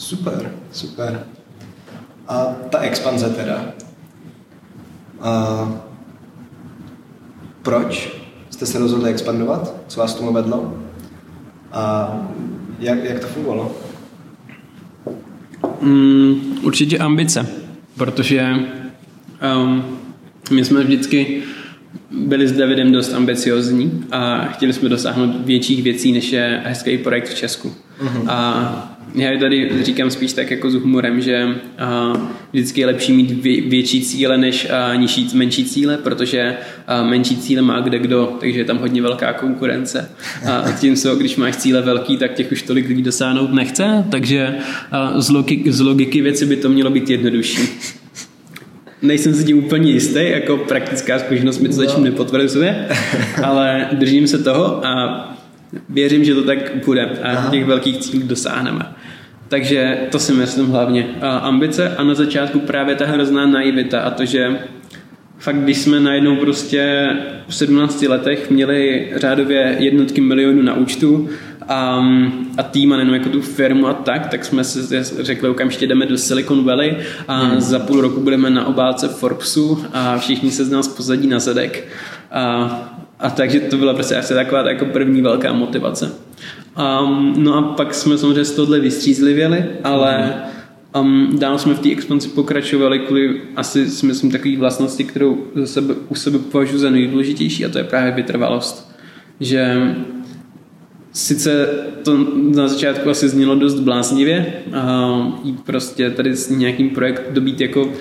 [0.00, 1.26] Super, super.
[2.28, 3.64] A ta expanze teda.
[5.20, 5.82] A
[7.62, 8.12] proč
[8.50, 9.74] jste se rozhodli expandovat?
[9.88, 10.78] Co vás tomu vedlo?
[11.72, 12.12] A
[12.78, 13.76] jak, jak to fungovalo?
[15.80, 17.46] Mm, určitě ambice,
[17.96, 18.54] protože
[19.56, 19.98] um,
[20.50, 21.42] my jsme vždycky
[22.10, 27.28] byli s Davidem dost ambiciozní a chtěli jsme dosáhnout větších věcí, než je hezký projekt
[27.28, 27.72] v Česku.
[28.02, 28.24] Uh-huh.
[28.28, 31.48] A já tady říkám spíš tak jako s humorem, že
[32.52, 36.56] vždycky je lepší mít vě, větší cíle než nižší, menší cíle, protože
[37.02, 40.10] menší cíle má kde kdo, takže je tam hodně velká konkurence.
[40.50, 44.54] A tím se, když máš cíle velký, tak těch už tolik lidí dosáhnout nechce, takže
[45.16, 47.62] z, logiky, z logiky věci by to mělo být jednodušší.
[49.02, 52.04] Nejsem si tím úplně jistý, jako praktická zkušenost mi to zatím no.
[52.04, 52.88] nepotvrzuje,
[53.44, 55.26] ale držím se toho a
[55.88, 57.50] věřím, že to tak bude a Aha.
[57.50, 58.86] těch velkých cílů dosáhneme.
[59.48, 61.06] Takže to si myslím hlavně.
[61.20, 64.58] A ambice a na začátku právě ta hrozná naivita a to, že
[65.38, 67.08] fakt když jsme najednou prostě
[67.48, 71.28] v 17 letech měli řádově jednotky milionů na účtu
[71.70, 72.04] a,
[72.56, 76.06] a tým a nejenom jako tu firmu a tak, tak jsme si řekli okamžitě jdeme
[76.06, 76.96] do Silicon Valley
[77.28, 77.60] a hmm.
[77.60, 81.88] za půl roku budeme na obálce Forbesu a všichni se z nás pozadí na zadek.
[82.30, 82.42] A,
[83.20, 86.12] a takže to byla prostě asi taková jako první velká motivace.
[86.78, 90.34] Um, no a pak jsme samozřejmě z tohle vystřízlivěli, ale
[91.00, 95.66] um, dál jsme v té expanzi pokračovali kvůli asi si myslím takový vlastnosti, kterou za
[95.66, 98.90] sebe, u sebe považuji za nejdůležitější a to je právě vytrvalost.
[99.40, 99.94] Že
[101.12, 101.68] sice
[102.02, 107.60] to na začátku asi znělo dost bláznivě, uh, jít prostě tady s nějakým projekt dobít
[107.60, 107.92] jako uh,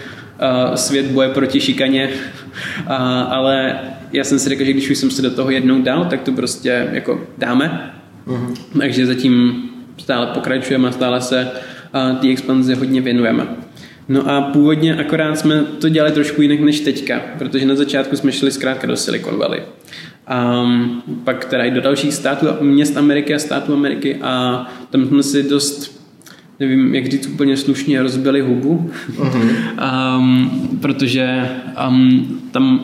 [0.75, 2.91] svět boje proti šikaně, uh,
[3.33, 3.79] ale
[4.13, 6.31] já jsem si řekl, že když už jsem se do toho jednou dal, tak to
[6.31, 7.93] prostě jako dáme.
[8.27, 8.53] Uh-huh.
[8.79, 9.63] Takže zatím
[9.97, 11.51] stále pokračujeme a stále se
[12.11, 13.47] uh, té expanzi hodně věnujeme.
[14.09, 18.31] No a původně akorát jsme to dělali trošku jinak než teďka, protože na začátku jsme
[18.31, 19.61] šli zkrátka do Silicon Valley.
[20.29, 25.23] Um, pak teda i do dalších států, měst Ameriky a států Ameriky a tam jsme
[25.23, 25.99] si dost
[26.59, 30.17] nevím, jak říct úplně slušně, rozbili hubu, uh-huh.
[30.17, 31.49] um, protože
[31.89, 32.83] um, tam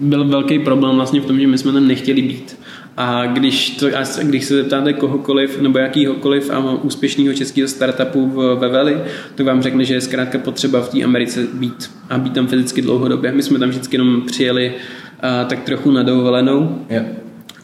[0.00, 2.58] byl velký problém vlastně v tom, že my jsme tam nechtěli být.
[2.96, 3.86] A když, to,
[4.22, 6.50] když se zeptáte kohokoliv nebo jakýhokoliv
[6.82, 8.98] úspěšného českého startupu v, ve Veli,
[9.34, 12.82] to vám řekne, že je zkrátka potřeba v té Americe být a být tam fyzicky
[12.82, 13.32] dlouhodobě.
[13.32, 14.74] My jsme tam vždycky jenom přijeli
[15.20, 16.86] a, tak trochu na dovolenou.
[16.90, 17.06] Yeah.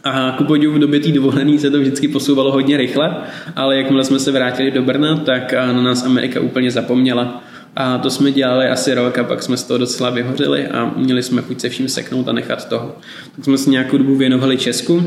[0.05, 3.16] A ku podivu v době té dovolené se to vždycky posouvalo hodně rychle,
[3.57, 7.45] ale jakmile jsme se vrátili do Brna, tak na nás Amerika úplně zapomněla.
[7.77, 11.23] A to jsme dělali asi rok a pak jsme z toho docela vyhořeli a měli
[11.23, 12.97] jsme chuť se vším seknout a nechat toho.
[13.37, 15.03] Tak jsme se nějakou dobu věnovali Česku,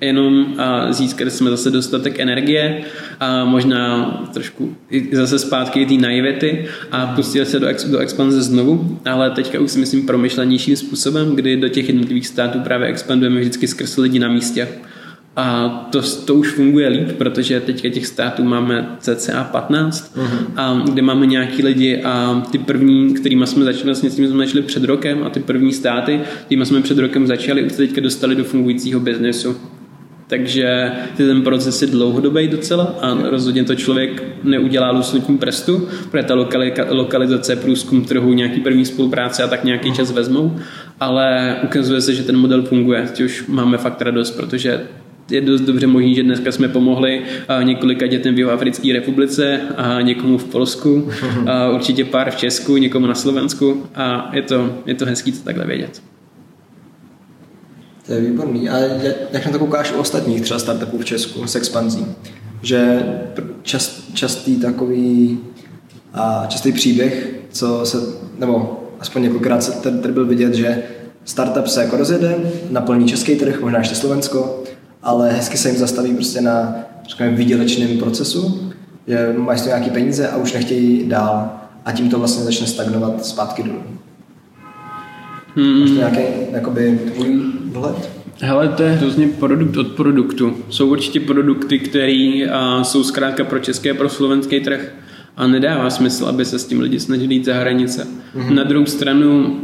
[0.00, 2.82] jenom a získali jsme zase dostatek energie
[3.20, 4.76] a možná trošku
[5.12, 9.70] zase zpátky té naivety a pustili se do, ex, do expanze znovu, ale teďka už
[9.70, 14.28] si myslím promyšlenějším způsobem, kdy do těch jednotlivých států právě expandujeme vždycky skrz lidi na
[14.28, 14.68] místě.
[15.36, 20.28] A to, to už funguje líp, protože teďka těch států máme cca 15, uh-huh.
[20.56, 24.46] a kde máme nějaký lidi a ty první, kterými jsme začali, vlastně s tím jsme
[24.46, 28.00] začali před rokem a ty první státy, kterými jsme před rokem začali, už se teďka
[28.00, 29.56] dostali do fungujícího biznesu.
[30.26, 36.34] Takže ten proces je dlouhodobý docela a rozhodně to člověk neudělá lusnutím prstu, protože ta
[36.88, 40.56] lokalizace, průzkum trhu, nějaký první spolupráce a tak nějaký čas vezmou,
[41.00, 43.02] ale ukazuje se, že ten model funguje.
[43.02, 44.80] Teď už máme fakt radost, protože
[45.30, 47.22] je dost dobře možný, že dneska jsme pomohli
[47.62, 51.08] několika dětem v Africké republice a někomu v Polsku,
[51.46, 55.38] a určitě pár v Česku, někomu na Slovensku a je to, je to hezký to
[55.44, 56.02] takhle vědět.
[58.06, 58.68] To je výborný.
[58.68, 58.78] A
[59.32, 62.06] jak na to koukáš u ostatních třeba startupů v Česku s expanzí?
[62.62, 63.02] Že
[63.62, 65.38] čas, častý takový
[66.14, 67.98] a častý příběh, co se,
[68.38, 70.82] nebo aspoň několikrát se tady byl vidět, že
[71.24, 72.36] startup se jako rozjede,
[72.70, 74.59] naplní český trh, možná ještě Slovensko,
[75.02, 76.74] ale hezky se jim zastaví prostě na
[77.08, 78.72] řekněme, výdělečném procesu,
[79.06, 81.50] že mají nějaký peníze a už nechtějí dál
[81.84, 83.82] a tím to vlastně začne stagnovat zpátky dolů.
[85.56, 85.80] Hmm.
[85.80, 86.22] Máš to nějaký
[86.52, 88.10] jakoby, tvůj vhled?
[88.40, 90.56] Hele, to je hrozně produkt od produktu.
[90.68, 92.46] Jsou určitě produkty, které
[92.82, 94.92] jsou zkrátka pro české, pro slovenský trh
[95.36, 98.06] a nedává smysl, aby se s tím lidi snažili jít za hranice.
[98.36, 98.54] Mm-hmm.
[98.54, 99.56] Na druhou stranu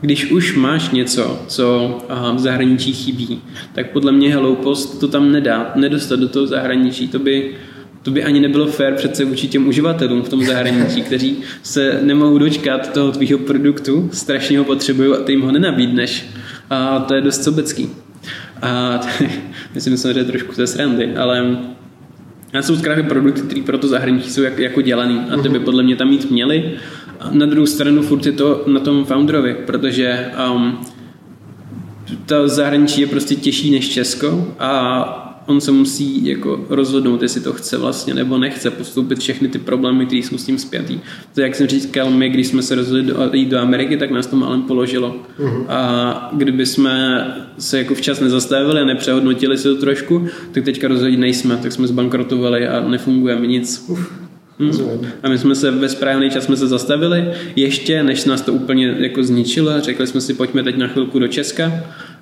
[0.00, 1.98] když už máš něco, co
[2.34, 3.40] v zahraničí chybí,
[3.74, 7.08] tak podle mě Hello Post to tam nedá, nedostat do toho zahraničí.
[7.08, 7.54] To by,
[8.02, 12.38] to by ani nebylo fér přece vůči těm uživatelům v tom zahraničí, kteří se nemohou
[12.38, 16.26] dočkat toho tvýho produktu, strašně ho potřebují a ty jim ho nenabídneš.
[16.70, 17.90] A to je dost sobecký.
[18.62, 19.00] A
[19.74, 21.58] myslím, že je trošku ze srandy, ale
[22.54, 25.60] a jsou zkrátka produkty, které pro to zahraničí jsou jako, jako dělaný a ty by
[25.60, 26.72] podle mě tam mít měli.
[27.30, 30.78] Na druhou stranu furt je to na tom founderovi, protože um,
[32.26, 37.52] ta zahraničí je prostě těžší než Česko a on se musí jako rozhodnout, jestli to
[37.52, 41.00] chce vlastně nebo nechce postoupit všechny ty problémy, které jsou s tím zpětý.
[41.34, 44.26] To jak jsem říkal, my, když jsme se rozhodli do, jít do Ameriky, tak nás
[44.26, 45.16] to málem položilo.
[45.38, 45.64] Uh-huh.
[45.68, 47.26] A kdyby jsme
[47.58, 51.86] se jako včas nezastavili a nepřehodnotili se to trošku, tak teďka rozhodně nejsme, tak jsme
[51.86, 53.84] zbankrotovali a nefungujeme nic.
[53.88, 54.27] Uf.
[54.58, 55.06] Hmm.
[55.22, 57.24] A my jsme se ve správný čas jsme se zastavili,
[57.56, 61.28] ještě než nás to úplně jako zničilo, řekli jsme si, pojďme teď na chvilku do
[61.28, 61.72] Česka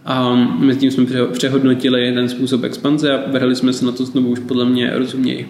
[0.04, 4.28] a mezi tím jsme přehodnotili ten způsob expanze a vrhli jsme se na to znovu
[4.28, 5.48] už podle mě rozuměji.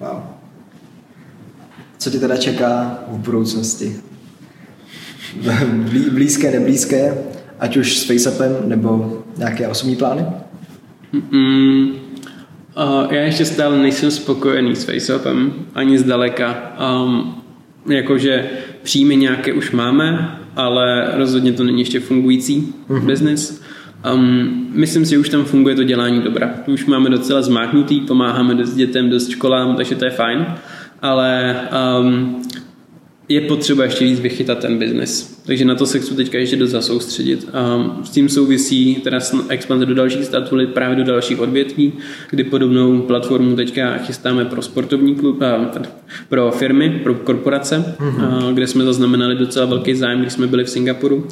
[0.00, 0.22] Wow.
[1.98, 3.96] Co ti teda čeká v budoucnosti?
[6.10, 7.18] Blízké, neblízké,
[7.60, 10.24] ať už s FaceAppem nebo nějaké osobní plány?
[11.12, 12.03] Mm,
[12.76, 16.72] uh, já ještě stále nejsem spokojený s FaceAppem, ani zdaleka.
[17.04, 17.34] Um,
[17.86, 18.50] jakože
[18.82, 23.06] příjmy nějaké už máme, ale rozhodně to není ještě fungující mm-hmm.
[23.06, 23.62] business.
[24.14, 26.54] Um, myslím si, že už tam funguje to dělání dobra.
[26.66, 30.46] Už máme docela zmáknutý, pomáháme dost dětem, dost školám, takže to je fajn.
[31.02, 31.60] Ale
[32.00, 32.42] um,
[33.28, 35.42] je potřeba ještě víc vychytat ten biznis.
[35.46, 37.48] Takže na to se chci teďka ještě dost zasoustředit.
[37.52, 39.18] A s tím souvisí teda
[39.48, 41.92] expanze do dalších států, právě do dalších odvětví,
[42.30, 45.70] kdy podobnou platformu teďka chystáme pro sportovní klub, a
[46.28, 48.48] pro firmy, pro korporace, mm-hmm.
[48.48, 51.28] a, kde jsme zaznamenali docela velký zájem, když jsme byli v Singapuru.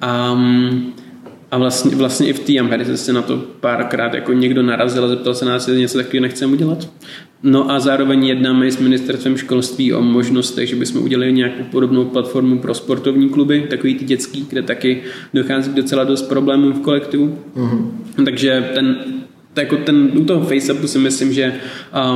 [0.00, 0.40] A
[1.52, 5.34] a vlastně, vlastně i v té se na to párkrát jako někdo narazil a zeptal
[5.34, 6.88] se nás, jestli něco takového nechceme udělat.
[7.42, 12.58] No a zároveň jednáme s ministerstvem školství o možnostech, že bychom udělali nějakou podobnou platformu
[12.58, 15.02] pro sportovní kluby, takový ty dětský, kde taky
[15.34, 17.38] dochází k docela dost problémů v kolektivu.
[17.56, 17.90] Uh-huh.
[18.24, 18.96] Takže ten,
[19.56, 21.54] jako ten, u toho FaceAppu si myslím, že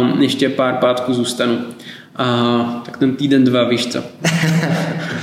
[0.00, 1.58] um, ještě pár pátků zůstanu.
[2.18, 4.02] A tak ten týden, dva, víš co.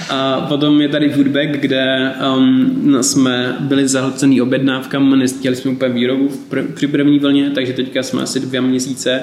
[0.10, 6.30] A potom je tady Foodback, kde um, jsme byli zahlcený objednávkami, nestěli jsme úplně výrobu
[6.50, 9.22] pr- při první vlně, takže teďka jsme asi dvě měsíce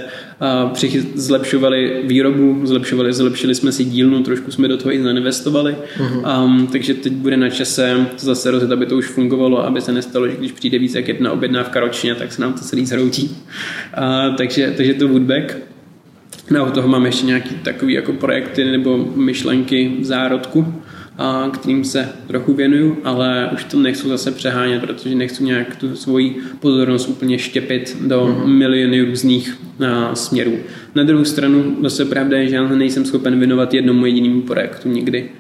[0.65, 5.77] uh, přichy- zlepšovali výrobu, zlepšovali, zlepšili jsme si dílnu, trošku jsme do toho i zainvestovali,
[5.99, 6.45] uh-huh.
[6.45, 10.29] um, takže teď bude na čase zase rozjet, aby to už fungovalo, aby se nestalo,
[10.29, 13.37] že když přijde více jak jedna objednávka ročně, tak se nám to celý zhroutí.
[13.99, 15.57] Uh, takže, takže to Woodback.
[16.51, 20.75] No, u toho mám ještě nějaký takový jako projekty nebo myšlenky v zárodku,
[21.19, 25.97] a kterým se trochu věnuju, ale už to nechci zase přehánět, protože nechci nějak tu
[25.97, 28.53] svoji pozornost úplně štěpit do mhm.
[28.53, 30.53] miliony různých a, směrů.
[30.95, 35.31] Na druhou stranu zase pravda je, že já nejsem schopen věnovat jednomu jedinému projektu nikdy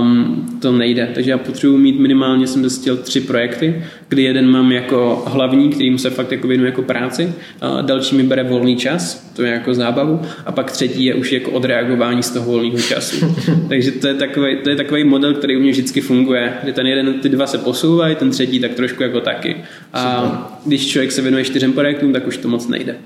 [0.00, 1.10] um, to nejde.
[1.14, 5.98] Takže já potřebuji mít minimálně, jsem zjistil, tři projekty, kdy jeden mám jako hlavní, kterým
[5.98, 9.74] se fakt jako věnuji jako práci, a další mi bere volný čas, to je jako
[9.74, 13.36] zábavu, a pak třetí je už jako odreagování z toho volného času.
[13.68, 16.86] Takže to je, takový, to je takový model, který u mě vždycky funguje, že ten
[16.86, 19.56] jeden, ty dva se posouvají, ten třetí tak trošku jako taky.
[19.92, 20.38] A Super.
[20.66, 22.96] když člověk se věnuje čtyřem projektům, tak už to moc nejde.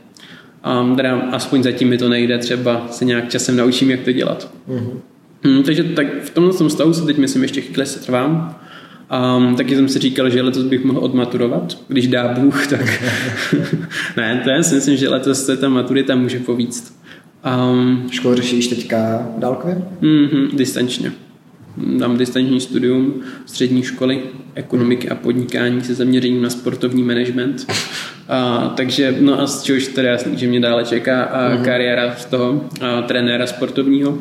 [0.80, 4.50] Um, teda aspoň zatím mi to nejde, třeba se nějak časem naučím, jak to dělat.
[4.68, 5.00] Uh-huh.
[5.44, 8.58] Hmm, takže tak v tomhle tom stavu se teď myslím ještě chvíli se trvám.
[9.36, 13.02] Um, taky jsem si říkal, že letos bych mohl odmaturovat, když dá Bůh, tak
[14.16, 17.02] ne, to já si myslím, že letos se ta maturita může povíct.
[17.70, 19.82] Um, Školu řešíš teďka dálkově?
[20.02, 21.12] Mm-hmm, distančně.
[21.76, 23.14] Dám distanční studium
[23.46, 24.22] střední školy
[24.54, 27.72] ekonomiky a podnikání se zaměřením na sportovní management.
[28.28, 31.64] A, takže, no a z čehož teda jasný, že mě dále čeká a uh-huh.
[31.64, 34.18] kariéra z toho a, trenéra sportovního.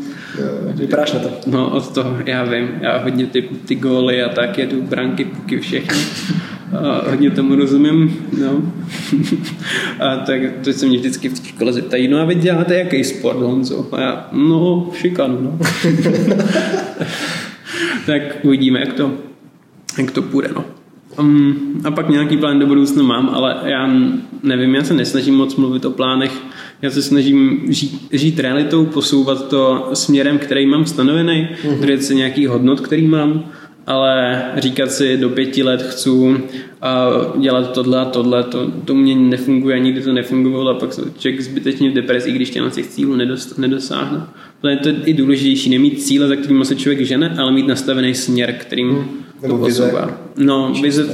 [0.74, 1.30] Vypadáš na to.
[1.48, 2.70] No, od toho já vím.
[2.82, 5.98] Já hodně ty, ty góly a tak jedu, branky, puky, všechny.
[6.80, 8.74] A hodně tomu rozumím, no.
[10.00, 13.40] a tak to se mě vždycky v škole zeptají, no a vy děláte jaký sport,
[13.40, 13.88] Honzo?
[13.92, 15.60] A já, no, šikanu, no.
[18.06, 19.12] tak uvidíme, jak to,
[19.98, 20.66] jak to půjde, no.
[21.22, 23.94] Um, a pak nějaký plán do budoucna mám, ale já
[24.44, 26.42] nevím, já se nesnažím moc mluvit o plánech,
[26.82, 31.80] já se snažím žít, žít realitou, posouvat to směrem, který mám stanovený, mm-hmm.
[31.80, 33.44] držet se nějakých hodnot, který mám,
[33.88, 36.38] ale říkat si do pěti let chci uh,
[37.42, 41.90] dělat tohle a tohle, to, to mě nefunguje, nikdy to nefungovalo a pak člověk zbytečně
[41.90, 44.22] v depresi, když těm těch cílů nedos, nedosáhne.
[44.62, 48.14] To je to i důležitější, nemít cíle, za kterým se člověk žene, ale mít nastavený
[48.14, 49.08] směr, kterým
[49.42, 50.22] hmm, to posouvá.
[50.38, 51.08] No, vize,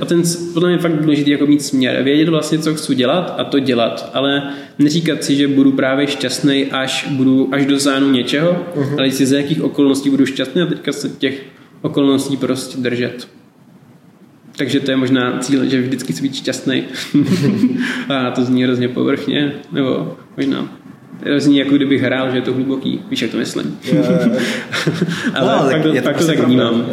[0.00, 0.22] a ten
[0.54, 3.58] podle mě je fakt důležitý jako mít směr, vědět vlastně, co chci dělat a to
[3.58, 8.98] dělat, ale neříkat si, že budu právě šťastný, až, budu, až dosáhnu něčeho, uh-huh.
[8.98, 11.42] ale si za jakých okolností budu šťastný a teďka se těch
[11.82, 13.28] okolností prostě držet.
[14.56, 16.84] Takže to je možná cíl, že vždycky chci být šťastný.
[18.08, 20.81] a to zní hrozně povrchně, nebo možná
[21.36, 23.00] zní jako kdybych hrál, že je to hluboký.
[23.10, 23.78] Víš, jak to myslím.
[25.34, 26.86] ale no, pak, to, to tak vnímám.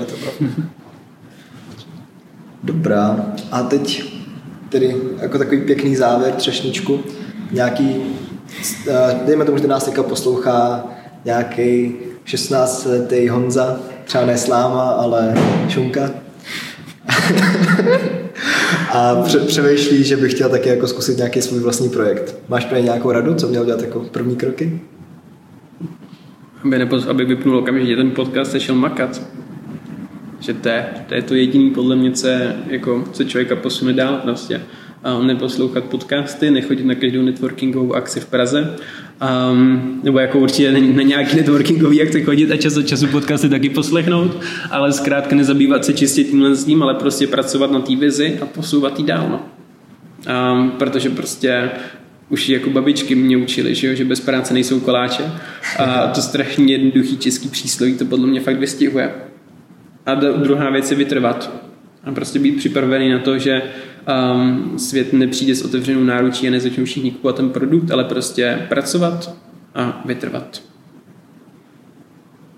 [2.63, 3.25] Dobrá.
[3.51, 4.03] A teď
[4.69, 6.99] tedy jako takový pěkný závěr, třešničku.
[7.51, 7.95] Nějaký,
[8.89, 10.83] eh, dejme tomu, že nás teďka poslouchá
[11.25, 15.33] nějaký 16-letý Honza, třeba ne Sláma, ale
[15.69, 16.11] Šunka.
[18.93, 22.35] a pře- přemýšlí, že bych chtěl taky jako zkusit nějaký svůj vlastní projekt.
[22.47, 24.81] Máš pro nějakou radu, co měl dělat jako první kroky?
[26.63, 29.21] Aby, nepoz, aby vypnul okamžitě ten podcast, se šel makat.
[30.39, 32.27] Že to je, to je to jediný podle mě, co,
[32.67, 34.61] jako, co člověka posune dál prostě.
[35.03, 38.75] A neposlouchat podcasty, nechodit na každou networkingovou akci v Praze,
[39.51, 43.69] um, nebo jako určitě na, nějaký networkingový akci chodit a čas od času podcasty taky
[43.69, 44.37] poslechnout,
[44.71, 48.45] ale zkrátka nezabývat se čistě tímhle s tím, ale prostě pracovat na té vizi a
[48.45, 49.29] posouvat ji dál.
[49.29, 49.45] No.
[50.53, 51.69] Um, protože prostě
[52.29, 55.23] už jako babičky mě učili, že, jo, že bez práce nejsou koláče
[55.79, 59.11] a to strašně jednoduchý český přísloví to podle mě fakt vystihuje.
[60.05, 61.51] A druhá věc je vytrvat.
[62.03, 63.61] A prostě být připravený na to, že
[64.09, 69.33] um, svět nepřijde s otevřenou náručí a nezačnou všichni kupovat ten produkt, ale prostě pracovat
[69.75, 70.61] a vytrvat.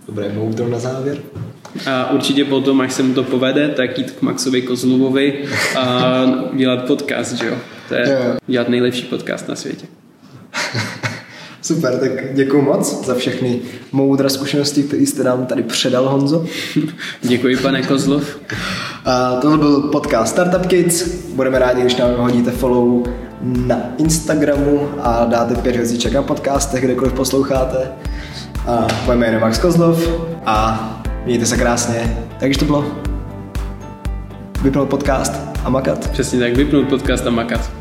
[0.08, 1.18] Dobré moudro na závěr.
[1.90, 5.46] A určitě potom, až se mu to povede, tak jít k Maxovi Kozluvovi
[5.78, 6.24] a
[6.54, 7.56] dělat podcast, že jo?
[7.88, 9.86] To je dělat nejlepší podcast na světě.
[11.62, 13.60] Super, tak děkuji moc za všechny
[13.92, 16.46] moudré zkušenosti, které jste nám tady předal, Honzo.
[17.22, 18.40] děkuji, pane Kozlov.
[19.06, 21.04] A tohle byl podcast Startup Kids.
[21.34, 23.04] Budeme rádi, když nám hodíte follow
[23.42, 27.92] na Instagramu a dáte pět hvězdiček na podcastech, kdekoliv posloucháte.
[28.68, 30.10] A moje jméno je Max Kozlov
[30.46, 30.88] a
[31.26, 32.26] mějte se krásně.
[32.40, 32.86] Takže to bylo
[34.62, 35.34] vypnout podcast
[35.64, 36.12] a makat.
[36.12, 37.81] Přesně tak, vypnout podcast a makat.